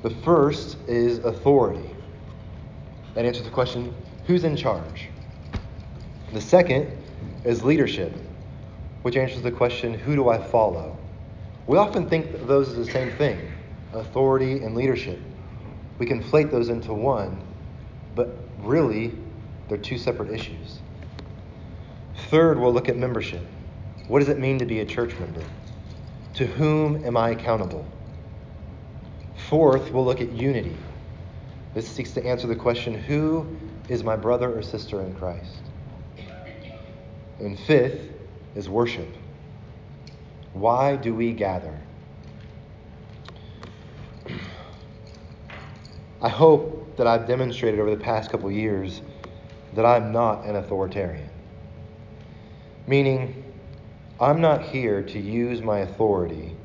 The 0.02 0.10
first 0.10 0.78
is 0.88 1.20
authority. 1.20 1.90
That 3.14 3.26
answers 3.26 3.46
the 3.46 3.52
question 3.52 3.94
who's 4.26 4.44
in 4.44 4.56
charge? 4.56 5.10
The 6.34 6.42
second 6.42 6.90
is 7.44 7.64
leadership, 7.64 8.14
which 9.04 9.16
answers 9.16 9.42
the 9.42 9.52
question 9.52 9.94
who 9.94 10.16
do 10.16 10.30
I 10.30 10.38
follow? 10.38 10.98
We 11.68 11.78
often 11.78 12.10
think 12.10 12.34
of 12.34 12.48
those 12.48 12.70
as 12.70 12.78
the 12.86 12.92
same 12.92 13.12
thing 13.12 13.52
authority 13.94 14.64
and 14.64 14.74
leadership. 14.74 15.20
We 16.00 16.06
conflate 16.06 16.50
those 16.50 16.70
into 16.70 16.94
one, 16.94 17.40
but 18.16 18.38
really, 18.60 19.14
they're 19.68 19.78
two 19.78 19.98
separate 19.98 20.32
issues. 20.32 20.80
Third, 22.30 22.58
we'll 22.58 22.74
look 22.74 22.90
at 22.90 22.98
membership. 22.98 23.46
What 24.08 24.20
does 24.20 24.30
it 24.30 24.40
mean 24.40 24.58
to 24.60 24.66
be 24.66 24.80
a 24.80 24.86
church 24.86 25.18
member? 25.20 25.44
To 26.36 26.46
whom 26.46 27.06
am 27.06 27.18
I 27.18 27.32
accountable? 27.32 27.86
Fourth, 29.52 29.92
we'll 29.92 30.06
look 30.06 30.22
at 30.22 30.32
unity. 30.32 30.78
This 31.74 31.86
seeks 31.86 32.14
to 32.14 32.26
answer 32.26 32.48
the 32.48 32.56
question 32.56 32.94
who 32.94 33.46
is 33.90 34.02
my 34.02 34.16
brother 34.16 34.58
or 34.58 34.62
sister 34.62 35.02
in 35.02 35.14
Christ? 35.14 35.58
And 37.38 37.60
fifth 37.60 38.14
is 38.56 38.70
worship. 38.70 39.10
Why 40.54 40.96
do 40.96 41.14
we 41.14 41.34
gather? 41.34 41.78
I 46.22 46.30
hope 46.30 46.96
that 46.96 47.06
I've 47.06 47.28
demonstrated 47.28 47.82
over 47.82 47.90
the 47.90 48.02
past 48.02 48.32
couple 48.32 48.50
years 48.50 49.02
that 49.74 49.86
I'm 49.86 50.14
not 50.14 50.46
an 50.46 50.56
authoritarian. 50.56 51.30
Meaning, 52.88 53.44
I'm 54.18 54.40
not 54.40 54.62
here 54.62 55.04
to 55.04 55.20
use 55.20 55.62
my 55.62 55.80
authority 55.80 56.56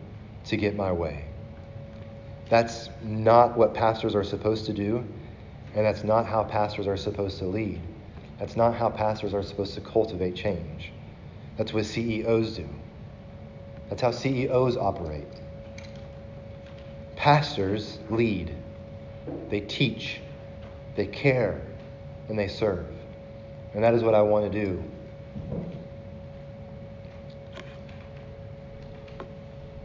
to 0.44 0.56
get 0.56 0.76
my 0.76 0.92
way. 0.92 1.25
That's 2.48 2.90
not 3.02 3.56
what 3.56 3.74
pastors 3.74 4.14
are 4.14 4.22
supposed 4.22 4.66
to 4.66 4.72
do, 4.72 5.04
and 5.74 5.84
that's 5.84 6.04
not 6.04 6.26
how 6.26 6.44
pastors 6.44 6.86
are 6.86 6.96
supposed 6.96 7.38
to 7.38 7.46
lead. 7.46 7.80
That's 8.38 8.56
not 8.56 8.74
how 8.74 8.90
pastors 8.90 9.34
are 9.34 9.42
supposed 9.42 9.74
to 9.74 9.80
cultivate 9.80 10.36
change. 10.36 10.92
That's 11.56 11.72
what 11.72 11.86
CEOs 11.86 12.56
do. 12.56 12.68
That's 13.88 14.02
how 14.02 14.10
CEOs 14.10 14.76
operate. 14.76 15.26
Pastors 17.16 17.98
lead, 18.10 18.54
they 19.48 19.60
teach, 19.60 20.20
they 20.94 21.06
care, 21.06 21.62
and 22.28 22.38
they 22.38 22.48
serve. 22.48 22.86
And 23.74 23.82
that 23.82 23.94
is 23.94 24.02
what 24.02 24.14
I 24.14 24.22
want 24.22 24.50
to 24.50 24.64
do. 24.64 24.82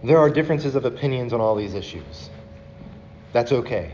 There 0.03 0.17
are 0.17 0.29
differences 0.29 0.75
of 0.75 0.85
opinions 0.85 1.31
on 1.31 1.41
all 1.41 1.55
these 1.55 1.73
issues. 1.73 2.29
That's 3.33 3.51
okay. 3.51 3.93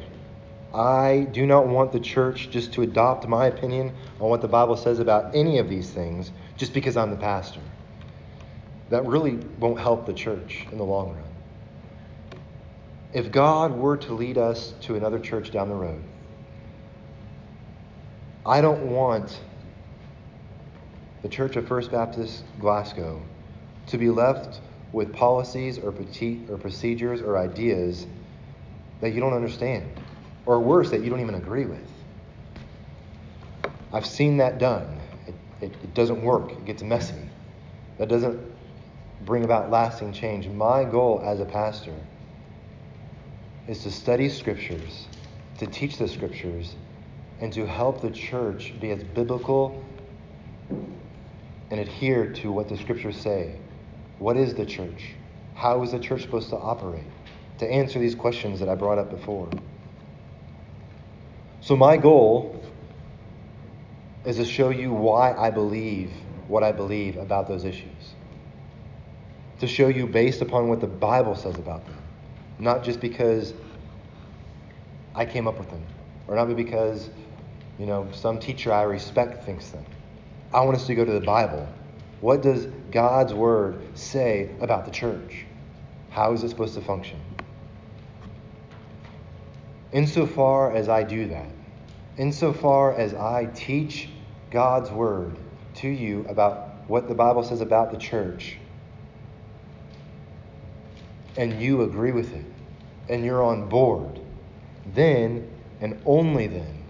I 0.73 1.27
do 1.31 1.45
not 1.45 1.67
want 1.67 1.91
the 1.91 1.99
church 1.99 2.49
just 2.49 2.73
to 2.73 2.81
adopt 2.81 3.27
my 3.27 3.47
opinion 3.47 3.93
on 4.19 4.29
what 4.29 4.41
the 4.41 4.47
Bible 4.47 4.77
says 4.77 4.99
about 4.99 5.35
any 5.35 5.59
of 5.59 5.69
these 5.69 5.89
things 5.89 6.31
just 6.57 6.73
because 6.73 6.97
I'm 6.97 7.09
the 7.09 7.17
pastor. 7.17 7.61
That 8.89 9.05
really 9.05 9.35
won't 9.59 9.79
help 9.79 10.05
the 10.05 10.13
church 10.13 10.65
in 10.71 10.77
the 10.77 10.83
long 10.83 11.15
run. 11.15 11.23
If 13.13 13.31
God 13.31 13.77
were 13.77 13.97
to 13.97 14.13
lead 14.13 14.37
us 14.37 14.73
to 14.81 14.95
another 14.95 15.19
church 15.19 15.51
down 15.51 15.69
the 15.69 15.75
road, 15.75 16.03
I 18.45 18.61
don't 18.61 18.91
want 18.91 19.39
the 21.21 21.29
Church 21.29 21.55
of 21.55 21.67
First 21.67 21.91
Baptist 21.91 22.43
Glasgow 22.59 23.21
to 23.87 23.97
be 23.97 24.09
left 24.09 24.61
with 24.91 25.13
policies 25.13 25.77
or, 25.79 25.89
or 25.89 26.57
procedures 26.57 27.21
or 27.21 27.37
ideas 27.37 28.05
that 29.01 29.13
you 29.13 29.19
don't 29.19 29.33
understand, 29.33 29.89
or 30.45 30.59
worse, 30.59 30.89
that 30.91 31.01
you 31.01 31.09
don't 31.09 31.21
even 31.21 31.35
agree 31.35 31.65
with. 31.65 31.87
I've 33.93 34.05
seen 34.05 34.37
that 34.37 34.57
done. 34.57 34.99
It, 35.27 35.35
it, 35.61 35.71
it 35.83 35.93
doesn't 35.93 36.21
work, 36.21 36.51
it 36.51 36.65
gets 36.65 36.83
messy. 36.83 37.15
That 37.97 38.09
doesn't 38.09 38.39
bring 39.25 39.43
about 39.43 39.71
lasting 39.71 40.13
change. 40.13 40.47
My 40.47 40.83
goal 40.83 41.21
as 41.23 41.39
a 41.39 41.45
pastor 41.45 41.95
is 43.67 43.83
to 43.83 43.91
study 43.91 44.29
scriptures, 44.29 45.07
to 45.57 45.67
teach 45.67 45.97
the 45.97 46.07
scriptures, 46.07 46.75
and 47.39 47.51
to 47.53 47.65
help 47.65 48.01
the 48.01 48.11
church 48.11 48.73
be 48.79 48.91
as 48.91 49.03
biblical 49.03 49.83
and 51.69 51.79
adhere 51.79 52.31
to 52.31 52.51
what 52.51 52.69
the 52.69 52.77
scriptures 52.77 53.17
say. 53.17 53.55
What 54.19 54.37
is 54.37 54.53
the 54.55 54.65
church? 54.65 55.13
How 55.53 55.83
is 55.83 55.91
the 55.91 55.99
church 55.99 56.21
supposed 56.21 56.49
to 56.49 56.55
operate? 56.55 57.03
To 57.59 57.67
answer 57.69 57.99
these 57.99 58.15
questions 58.15 58.59
that 58.59 58.69
I 58.69 58.75
brought 58.75 58.97
up 58.97 59.09
before. 59.09 59.49
So, 61.61 61.75
my 61.75 61.97
goal 61.97 62.63
is 64.25 64.37
to 64.37 64.45
show 64.45 64.69
you 64.69 64.91
why 64.91 65.33
I 65.33 65.49
believe 65.49 66.11
what 66.47 66.63
I 66.63 66.71
believe 66.71 67.17
about 67.17 67.47
those 67.47 67.65
issues. 67.65 68.13
To 69.59 69.67
show 69.67 69.87
you 69.87 70.05
based 70.05 70.41
upon 70.41 70.69
what 70.69 70.81
the 70.81 70.87
Bible 70.87 71.35
says 71.35 71.57
about 71.57 71.85
them, 71.85 71.97
not 72.59 72.83
just 72.83 72.99
because 72.99 73.53
I 75.15 75.25
came 75.25 75.47
up 75.47 75.57
with 75.57 75.69
them, 75.69 75.83
or 76.27 76.35
not 76.35 76.53
because, 76.55 77.09
you 77.79 77.85
know, 77.85 78.07
some 78.13 78.39
teacher 78.39 78.71
I 78.71 78.83
respect 78.83 79.45
thinks 79.45 79.69
them. 79.69 79.85
I 80.53 80.61
want 80.61 80.77
us 80.77 80.87
to 80.87 80.95
go 80.95 81.03
to 81.03 81.11
the 81.11 81.25
Bible. 81.25 81.67
What 82.21 82.41
does 82.41 82.67
God's 82.91 83.33
Word 83.33 83.81
say 83.97 84.51
about 84.61 84.85
the 84.85 84.91
church? 84.91 85.45
How 86.09 86.33
is 86.33 86.43
it 86.43 86.49
supposed 86.49 86.75
to 86.75 86.81
function? 86.81 87.19
Insofar 89.91 90.75
as 90.75 90.89
I 90.89 91.03
do 91.03 91.29
that, 91.29 91.49
insofar 92.17 92.93
as 92.93 93.13
I 93.13 93.45
teach 93.45 94.09
God's 94.51 94.91
Word 94.91 95.37
to 95.75 95.87
you 95.87 96.25
about 96.27 96.89
what 96.89 97.07
the 97.07 97.15
Bible 97.15 97.43
says 97.43 97.61
about 97.61 97.91
the 97.91 97.97
church, 97.97 98.57
and 101.37 101.61
you 101.61 101.83
agree 101.83 102.11
with 102.11 102.33
it, 102.33 102.45
and 103.07 103.23
you're 103.23 103.43
on 103.43 103.69
board, 103.69 104.19
then 104.93 105.49
and 105.79 106.01
only 106.05 106.47
then 106.47 106.83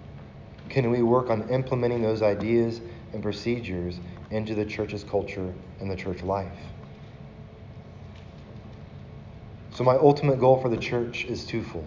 can 0.69 0.89
we 0.89 1.03
work 1.03 1.29
on 1.29 1.49
implementing 1.49 2.01
those 2.01 2.21
ideas 2.21 2.81
and 3.13 3.21
procedures 3.21 3.99
into 4.31 4.55
the 4.55 4.65
church's 4.65 5.03
culture 5.03 5.53
and 5.79 5.91
the 5.91 5.95
church 5.95 6.23
life. 6.23 6.59
So, 9.71 9.83
my 9.83 9.95
ultimate 9.95 10.39
goal 10.39 10.59
for 10.59 10.69
the 10.69 10.77
church 10.77 11.25
is 11.25 11.45
twofold 11.45 11.85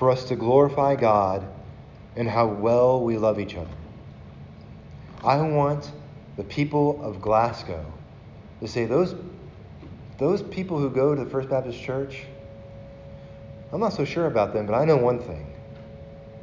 for 0.00 0.10
us 0.10 0.24
to 0.24 0.34
glorify 0.34 0.96
God 0.96 1.46
and 2.16 2.26
how 2.26 2.46
well 2.46 3.02
we 3.02 3.18
love 3.18 3.38
each 3.38 3.54
other. 3.54 3.68
I 5.22 5.42
want 5.42 5.92
the 6.38 6.44
people 6.44 7.04
of 7.04 7.20
Glasgow 7.20 7.84
to 8.60 8.66
say, 8.66 8.86
those, 8.86 9.14
those 10.16 10.40
people 10.40 10.78
who 10.78 10.88
go 10.88 11.14
to 11.14 11.22
the 11.22 11.28
First 11.28 11.50
Baptist 11.50 11.82
Church, 11.82 12.22
I'm 13.72 13.80
not 13.80 13.92
so 13.92 14.06
sure 14.06 14.24
about 14.24 14.54
them, 14.54 14.64
but 14.64 14.74
I 14.74 14.86
know 14.86 14.96
one 14.96 15.18
thing 15.18 15.54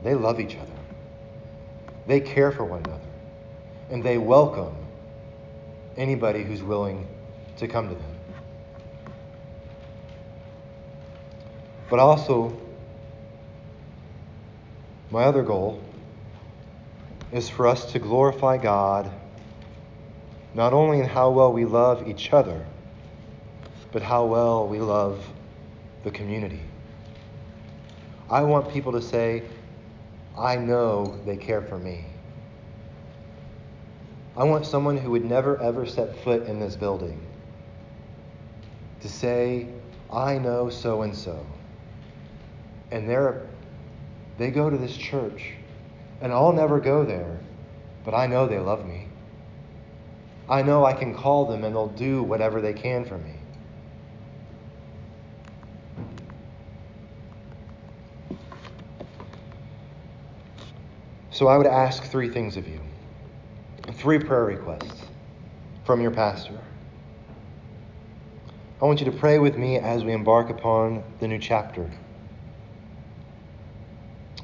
they 0.03 0.13
love 0.13 0.39
each 0.39 0.55
other. 0.55 0.77
They 2.05 2.19
care 2.19 2.51
for 2.51 2.63
one 2.63 2.83
another. 2.83 3.01
And 3.89 4.03
they 4.03 4.19
welcome 4.19 4.75
anybody 5.97 6.43
who's 6.43 6.61
willing 6.61 7.07
to 7.57 7.67
come 7.67 7.89
to 7.89 7.95
them. 7.95 8.15
But 11.89 11.97
also, 11.97 12.55
my 15.11 15.23
other 15.23 15.43
goal 15.43 15.81
is 17.31 17.49
for 17.49 17.67
us 17.67 17.91
to 17.93 17.99
glorify 17.99 18.57
God 18.57 19.11
not 20.53 20.73
only 20.73 20.99
in 20.99 21.05
how 21.05 21.29
well 21.29 21.53
we 21.53 21.65
love 21.65 22.07
each 22.07 22.33
other, 22.33 22.65
but 23.91 24.01
how 24.01 24.25
well 24.25 24.67
we 24.67 24.79
love 24.79 25.23
the 26.03 26.11
community. 26.11 26.61
I 28.29 28.41
want 28.41 28.71
people 28.71 28.91
to 28.93 29.01
say, 29.01 29.43
I 30.37 30.55
know 30.55 31.19
they 31.25 31.37
care 31.37 31.61
for 31.61 31.77
me. 31.77 32.05
I 34.35 34.43
want 34.43 34.65
someone 34.65 34.97
who 34.97 35.11
would 35.11 35.25
never 35.25 35.61
ever 35.61 35.85
set 35.85 36.17
foot 36.23 36.47
in 36.47 36.59
this 36.59 36.75
building 36.75 37.19
to 39.01 39.09
say, 39.09 39.67
I 40.11 40.37
know 40.37 40.69
so 40.69 41.03
and 41.03 41.15
so. 41.15 41.45
And 42.91 43.09
they're, 43.09 43.45
they 44.37 44.51
go 44.51 44.69
to 44.69 44.77
this 44.77 44.95
church, 44.95 45.53
and 46.21 46.31
I'll 46.31 46.53
never 46.53 46.79
go 46.79 47.03
there, 47.03 47.39
but 48.05 48.13
I 48.13 48.27
know 48.27 48.47
they 48.47 48.59
love 48.59 48.85
me. 48.85 49.07
I 50.49 50.61
know 50.61 50.85
I 50.85 50.93
can 50.93 51.13
call 51.13 51.45
them 51.45 51.63
and 51.63 51.75
they'll 51.75 51.87
do 51.87 52.23
whatever 52.23 52.61
they 52.61 52.73
can 52.73 53.03
for 53.03 53.17
me. 53.17 53.33
So 61.31 61.47
I 61.47 61.57
would 61.57 61.67
ask 61.67 62.03
three 62.03 62.29
things 62.29 62.57
of 62.57 62.67
you 62.67 62.79
three 63.93 64.19
prayer 64.19 64.45
requests 64.45 65.03
from 65.83 66.01
your 66.01 66.11
pastor. 66.11 66.59
I 68.81 68.85
want 68.85 68.99
you 68.99 69.05
to 69.05 69.17
pray 69.17 69.39
with 69.39 69.57
me 69.57 69.77
as 69.77 70.03
we 70.03 70.13
embark 70.13 70.49
upon 70.49 71.03
the 71.19 71.27
new 71.27 71.39
chapter 71.39 71.89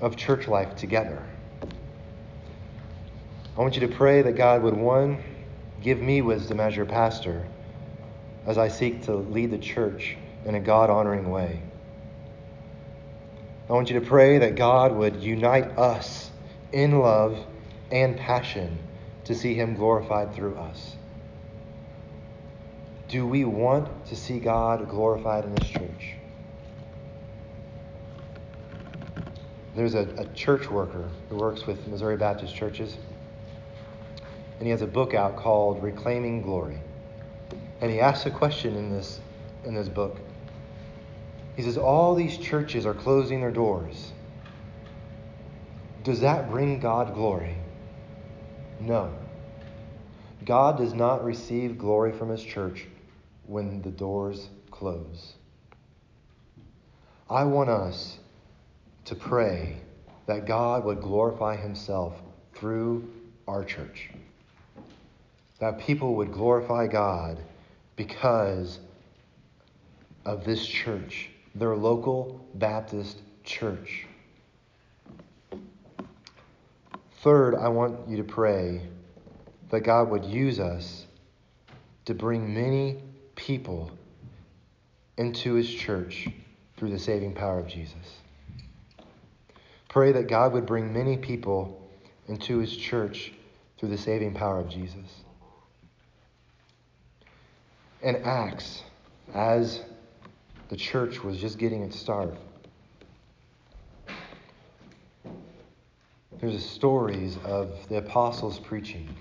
of 0.04 0.16
church 0.18 0.48
life 0.48 0.76
together. 0.76 1.24
I 3.58 3.62
want 3.62 3.76
you 3.76 3.88
to 3.88 3.96
pray 3.96 4.22
that 4.22 4.34
God 4.34 4.62
would, 4.62 4.76
one, 4.76 5.18
give 5.82 6.00
me 6.00 6.22
wisdom 6.22 6.60
as 6.60 6.76
your 6.76 6.86
pastor 6.86 7.48
as 8.46 8.58
I 8.58 8.68
seek 8.68 9.04
to 9.06 9.16
lead 9.16 9.52
the 9.52 9.58
church 9.58 10.18
in 10.46 10.56
a 10.56 10.60
God 10.60 10.90
honoring 10.90 11.30
way. 11.30 11.62
I 13.70 13.74
want 13.74 13.90
you 13.90 14.00
to 14.00 14.06
pray 14.06 14.40
that 14.40 14.56
God 14.56 14.94
would 14.94 15.24
unite 15.24 15.78
us 15.78 16.30
in 16.74 17.00
love 17.00 17.40
and 17.90 18.18
passion 18.18 18.78
to 19.24 19.34
see 19.34 19.54
Him 19.54 19.76
glorified 19.76 20.36
through 20.36 20.58
us? 20.58 20.98
Do 23.08 23.26
we 23.26 23.46
want 23.46 24.08
to 24.08 24.16
see 24.18 24.40
God 24.40 24.90
glorified 24.90 25.46
in 25.46 25.56
this 25.56 25.70
church? 25.70 26.16
There's 29.76 29.96
a, 29.96 30.08
a 30.18 30.26
church 30.34 30.70
worker 30.70 31.10
who 31.30 31.38
works 31.38 31.66
with 31.66 31.88
Missouri 31.88 32.18
Baptist 32.18 32.56
churches, 32.56 32.98
and 34.60 34.64
he 34.64 34.70
has 34.70 34.82
a 34.82 34.88
book 34.88 35.14
out 35.14 35.36
called 35.36 35.82
Reclaiming 35.82 36.42
Glory. 36.42 36.80
And 37.82 37.92
he 37.92 38.00
asks 38.00 38.26
a 38.26 38.32
question 38.32 38.76
in 38.76 38.92
this, 38.92 39.20
in 39.66 39.74
this 39.74 39.90
book. 39.90 40.20
He 41.56 41.64
says, 41.64 41.78
All 41.78 42.16
these 42.16 42.38
churches 42.38 42.86
are 42.86 42.94
closing 42.94 43.42
their 43.42 43.52
doors 43.52 44.14
does 46.04 46.20
that 46.20 46.52
bring 46.52 46.80
God 46.80 47.14
glory? 47.14 47.56
No. 48.80 49.14
God 50.44 50.78
does 50.78 50.94
not 50.94 51.24
receive 51.24 51.78
glory 51.78 52.12
from 52.12 52.30
his 52.30 52.44
church 52.44 52.86
when 53.46 53.82
the 53.82 53.90
doors 53.90 54.50
close. 54.70 55.36
I 57.30 57.46
want 57.46 57.70
us 57.70 58.20
to 59.06 59.16
pray 59.16 59.78
that 60.26 60.46
God 60.46 60.86
would 60.86 61.02
glorify 61.02 61.56
himself 61.56 62.22
through 62.54 63.12
our 63.48 63.64
church. 63.64 64.10
That 65.60 65.80
people 65.80 66.16
would 66.16 66.32
glorify 66.32 66.88
God 66.88 67.40
because 67.96 68.80
of 70.26 70.46
this 70.46 70.66
church, 70.66 71.30
their 71.56 71.76
local 71.76 72.46
Baptist 72.56 73.22
church. 73.44 74.06
Third, 77.22 77.56
I 77.56 77.70
want 77.70 78.08
you 78.10 78.18
to 78.18 78.24
pray 78.24 78.82
that 79.70 79.82
God 79.82 80.10
would 80.10 80.26
use 80.26 80.60
us 80.60 81.06
to 82.06 82.14
bring 82.14 82.54
many 82.54 83.02
people 83.36 83.92
into 85.18 85.54
his 85.54 85.70
church 85.70 86.28
through 86.78 86.90
the 86.90 87.00
saving 87.00 87.34
power 87.34 87.60
of 87.60 87.68
Jesus. 87.68 87.96
Pray 89.94 90.12
that 90.12 90.28
God 90.28 90.54
would 90.54 90.66
bring 90.66 90.92
many 90.92 91.18
people 91.18 91.88
into 92.28 92.58
his 92.58 92.76
church 92.76 93.32
through 93.78 93.90
the 93.90 93.98
saving 94.00 94.34
power 94.34 94.60
of 94.60 94.68
Jesus. 94.68 95.22
In 98.02 98.16
Acts, 98.24 98.82
as 99.36 99.84
the 100.70 100.76
church 100.76 101.24
was 101.24 101.38
just 101.38 101.60
getting 101.60 101.84
its 101.84 102.00
start, 102.00 102.36
there's 106.42 106.68
stories 106.68 107.38
of 107.46 107.88
the 107.88 107.98
apostles 107.98 108.58
preaching. 108.58 109.16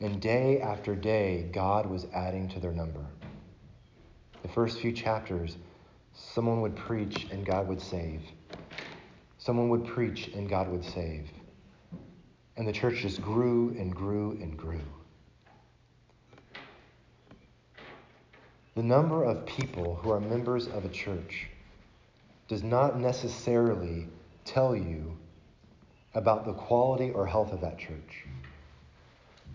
And 0.00 0.22
day 0.22 0.62
after 0.62 0.94
day, 0.94 1.50
God 1.52 1.84
was 1.84 2.06
adding 2.14 2.48
to 2.48 2.60
their 2.60 2.72
number. 2.72 3.04
The 4.40 4.48
first 4.48 4.80
few 4.80 4.90
chapters, 4.90 5.58
someone 6.14 6.62
would 6.62 6.76
preach 6.76 7.26
and 7.30 7.44
God 7.44 7.68
would 7.68 7.82
save. 7.82 8.22
Someone 9.48 9.70
would 9.70 9.86
preach 9.86 10.28
and 10.34 10.46
God 10.46 10.68
would 10.68 10.84
save. 10.84 11.26
And 12.58 12.68
the 12.68 12.72
church 12.72 12.96
just 13.00 13.22
grew 13.22 13.70
and 13.78 13.94
grew 13.94 14.32
and 14.32 14.54
grew. 14.54 14.82
The 18.74 18.82
number 18.82 19.24
of 19.24 19.46
people 19.46 19.94
who 19.94 20.10
are 20.10 20.20
members 20.20 20.66
of 20.66 20.84
a 20.84 20.90
church 20.90 21.46
does 22.46 22.62
not 22.62 23.00
necessarily 23.00 24.08
tell 24.44 24.76
you 24.76 25.16
about 26.12 26.44
the 26.44 26.52
quality 26.52 27.10
or 27.12 27.26
health 27.26 27.50
of 27.50 27.62
that 27.62 27.78
church. 27.78 28.26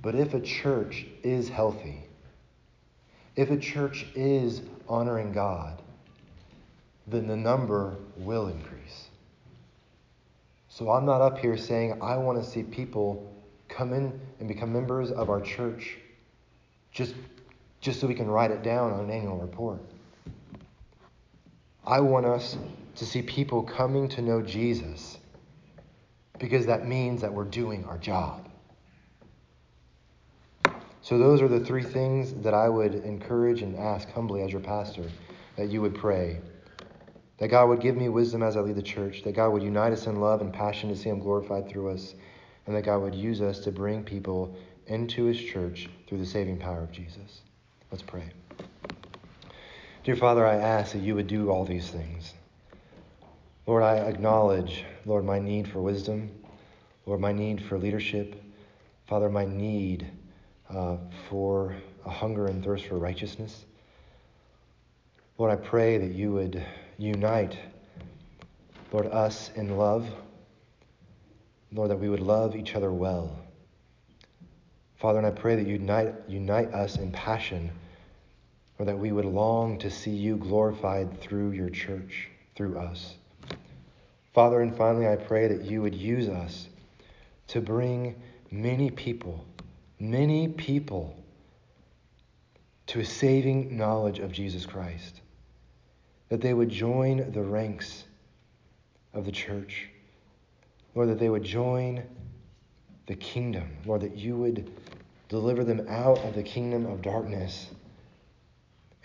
But 0.02 0.16
if 0.16 0.34
a 0.34 0.42
church 0.42 1.06
is 1.22 1.50
healthy, 1.50 2.02
if 3.36 3.52
a 3.52 3.58
church 3.58 4.08
is 4.16 4.64
honoring 4.90 5.34
God, 5.34 5.84
then 7.06 7.28
the 7.28 7.38
number 7.38 7.98
will 8.18 8.48
increase. 8.48 9.10
So 10.74 10.90
I'm 10.90 11.06
not 11.06 11.22
up 11.22 11.38
here 11.38 11.56
saying 11.56 12.00
I 12.02 12.18
want 12.18 12.44
to 12.44 12.50
see 12.50 12.64
people 12.64 13.32
come 13.70 13.94
in 13.94 14.20
and 14.40 14.48
become 14.48 14.74
members 14.74 15.12
of 15.12 15.30
our 15.30 15.40
church 15.40 16.00
just, 16.92 17.14
just 17.80 18.00
so 18.02 18.08
we 18.08 18.16
can 18.16 18.28
write 18.28 18.50
it 18.50 18.64
down 18.64 18.92
on 18.92 19.02
an 19.02 19.12
annual 19.12 19.38
report. 19.38 19.80
I 21.86 22.00
want 22.00 22.26
us 22.26 22.58
to 22.96 23.06
see 23.06 23.22
people 23.22 23.62
coming 23.62 24.10
to 24.10 24.24
know 24.24 24.42
Jesus 24.42 25.20
because 26.40 26.66
that 26.66 26.88
means 26.88 27.22
that 27.22 27.32
we're 27.32 27.44
doing 27.44 27.86
our 27.86 28.00
job. 28.00 28.50
So, 31.04 31.20
those 31.20 31.40
are 31.42 31.50
the 31.50 31.60
three 31.60 31.84
things 31.84 32.34
that 32.44 32.56
I 32.56 32.68
would 32.68 32.96
encourage 32.96 33.62
and 33.62 33.78
ask 33.78 34.10
humbly 34.10 34.42
as 34.42 34.52
your 34.52 34.62
pastor 34.62 35.04
that 35.56 35.70
you 35.70 35.82
would 35.82 35.94
pray. 35.94 36.40
That 37.40 37.50
God 37.50 37.70
would 37.70 37.82
give 37.82 37.98
me 37.98 38.10
wisdom 38.10 38.44
as 38.44 38.56
I 38.56 38.62
lead 38.62 38.76
the 38.76 38.82
church, 38.82 39.24
that 39.24 39.36
God 39.36 39.50
would 39.50 39.64
unite 39.64 39.92
us 39.92 40.08
in 40.08 40.20
love 40.20 40.42
and 40.42 40.54
passion 40.54 40.90
to 40.90 40.96
see 40.96 41.10
Him 41.10 41.20
glorified 41.20 41.68
through 41.68 41.92
us, 41.92 42.14
and 42.66 42.76
that 42.76 42.84
God 42.84 43.00
would 43.00 43.16
use 43.16 43.42
us 43.42 43.60
to 43.60 43.72
bring 43.72 44.04
people 44.04 44.56
into 44.88 45.26
His 45.26 45.40
church 45.40 45.90
through 46.08 46.20
the 46.20 46.26
saving 46.26 46.58
power 46.58 46.82
of 46.82 46.92
Jesus. 46.92 47.42
Let's 47.92 48.04
pray. 48.04 48.32
Dear 50.04 50.16
Father, 50.16 50.46
I 50.46 50.56
ask 50.56 50.94
that 50.94 51.02
you 51.02 51.16
would 51.16 51.28
do 51.28 51.50
all 51.50 51.66
these 51.66 51.90
things. 51.90 52.34
Lord, 53.66 53.84
I 53.84 53.98
acknowledge, 53.98 54.84
Lord, 55.06 55.24
my 55.24 55.40
need 55.40 55.68
for 55.68 55.82
wisdom, 55.82 56.30
Lord, 57.06 57.22
my 57.22 57.32
need 57.32 57.64
for 57.64 57.78
leadership, 57.78 58.36
Father, 59.08 59.30
my 59.30 59.46
need 59.46 60.08
uh, 60.70 60.98
for 61.30 61.76
a 62.06 62.10
hunger 62.10 62.48
and 62.48 62.64
thirst 62.64 62.86
for 62.86 62.98
righteousness. 62.98 63.66
Lord, 65.38 65.52
I 65.52 65.56
pray 65.56 65.98
that 65.98 66.14
you 66.14 66.32
would 66.34 66.66
unite, 66.98 67.58
Lord, 68.92 69.08
us 69.08 69.52
in 69.56 69.78
love. 69.78 70.08
Lord, 71.72 71.90
that 71.90 72.00
we 72.00 72.10
would 72.10 72.20
love 72.20 72.56
each 72.56 72.76
other 72.76 72.92
well. 72.92 73.36
Father, 75.00 75.18
and 75.18 75.28
I 75.28 75.32
pray 75.32 75.56
that 75.56 75.66
you 75.66 75.74
unite, 75.74 76.14
unite 76.28 76.74
us 76.74 76.98
in 76.98 77.12
passion, 77.12 77.72
or 78.78 78.86
that 78.86 78.98
we 78.98 79.12
would 79.12 79.26
long 79.26 79.80
to 79.80 79.90
see 79.90 80.12
you 80.12 80.38
glorified 80.38 81.20
through 81.20 81.52
your 81.52 81.70
church, 81.70 82.30
through 82.56 82.78
us. 82.78 83.16
Father, 84.34 84.62
and 84.62 84.76
finally, 84.76 85.08
I 85.08 85.16
pray 85.16 85.48
that 85.48 85.64
you 85.64 85.82
would 85.82 85.96
use 85.96 86.30
us 86.30 86.68
to 87.48 87.60
bring 87.60 88.16
many 88.52 88.92
people 88.92 89.46
many 90.04 90.50
people 90.50 91.16
to 92.88 93.00
a 93.00 93.06
saving 93.06 93.78
knowledge 93.78 94.20
of 94.20 94.34
Jesus 94.34 94.66
Christ, 94.66 95.22
that 96.34 96.42
they 96.42 96.56
would 96.56 96.70
join 96.70 97.32
the 97.32 97.44
ranks 97.44 98.06
of 99.14 99.24
the 99.24 99.32
church, 99.32 99.88
Lord, 100.96 101.10
that 101.10 101.20
they 101.20 101.30
would 101.30 101.44
join 101.44 102.02
the 103.06 103.14
kingdom, 103.14 103.70
Lord, 103.86 104.02
that 104.02 104.18
you 104.18 104.36
would 104.38 104.72
deliver 105.30 105.64
them 105.64 105.86
out 105.88 106.18
of 106.26 106.34
the 106.34 106.42
kingdom 106.42 106.88
of 106.88 107.04
darkness 107.04 107.68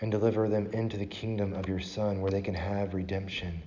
and 0.01 0.09
deliver 0.09 0.49
them 0.49 0.71
into 0.73 0.97
the 0.97 1.05
kingdom 1.05 1.53
of 1.53 1.69
your 1.69 1.79
Son, 1.79 2.19
where 2.19 2.31
they 2.31 2.41
can 2.41 2.55
have 2.55 2.95
redemption, 2.95 3.61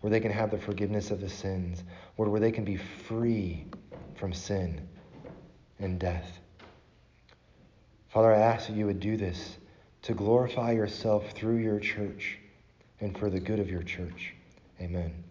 where 0.00 0.10
they 0.10 0.18
can 0.18 0.32
have 0.32 0.50
the 0.50 0.56
forgiveness 0.56 1.10
of 1.10 1.20
the 1.20 1.28
sins, 1.28 1.84
Lord, 2.16 2.30
where 2.30 2.40
they 2.40 2.50
can 2.50 2.64
be 2.64 2.78
free 2.78 3.66
from 4.14 4.32
sin 4.32 4.88
and 5.78 5.98
death. 5.98 6.38
Father, 8.08 8.32
I 8.32 8.38
ask 8.38 8.68
that 8.68 8.76
you 8.76 8.86
would 8.86 9.00
do 9.00 9.18
this 9.18 9.58
to 10.00 10.14
glorify 10.14 10.72
yourself 10.72 11.32
through 11.32 11.58
your 11.58 11.78
church 11.78 12.38
and 13.02 13.18
for 13.18 13.28
the 13.28 13.40
good 13.40 13.58
of 13.58 13.68
your 13.68 13.82
church. 13.82 14.34
Amen. 14.80 15.21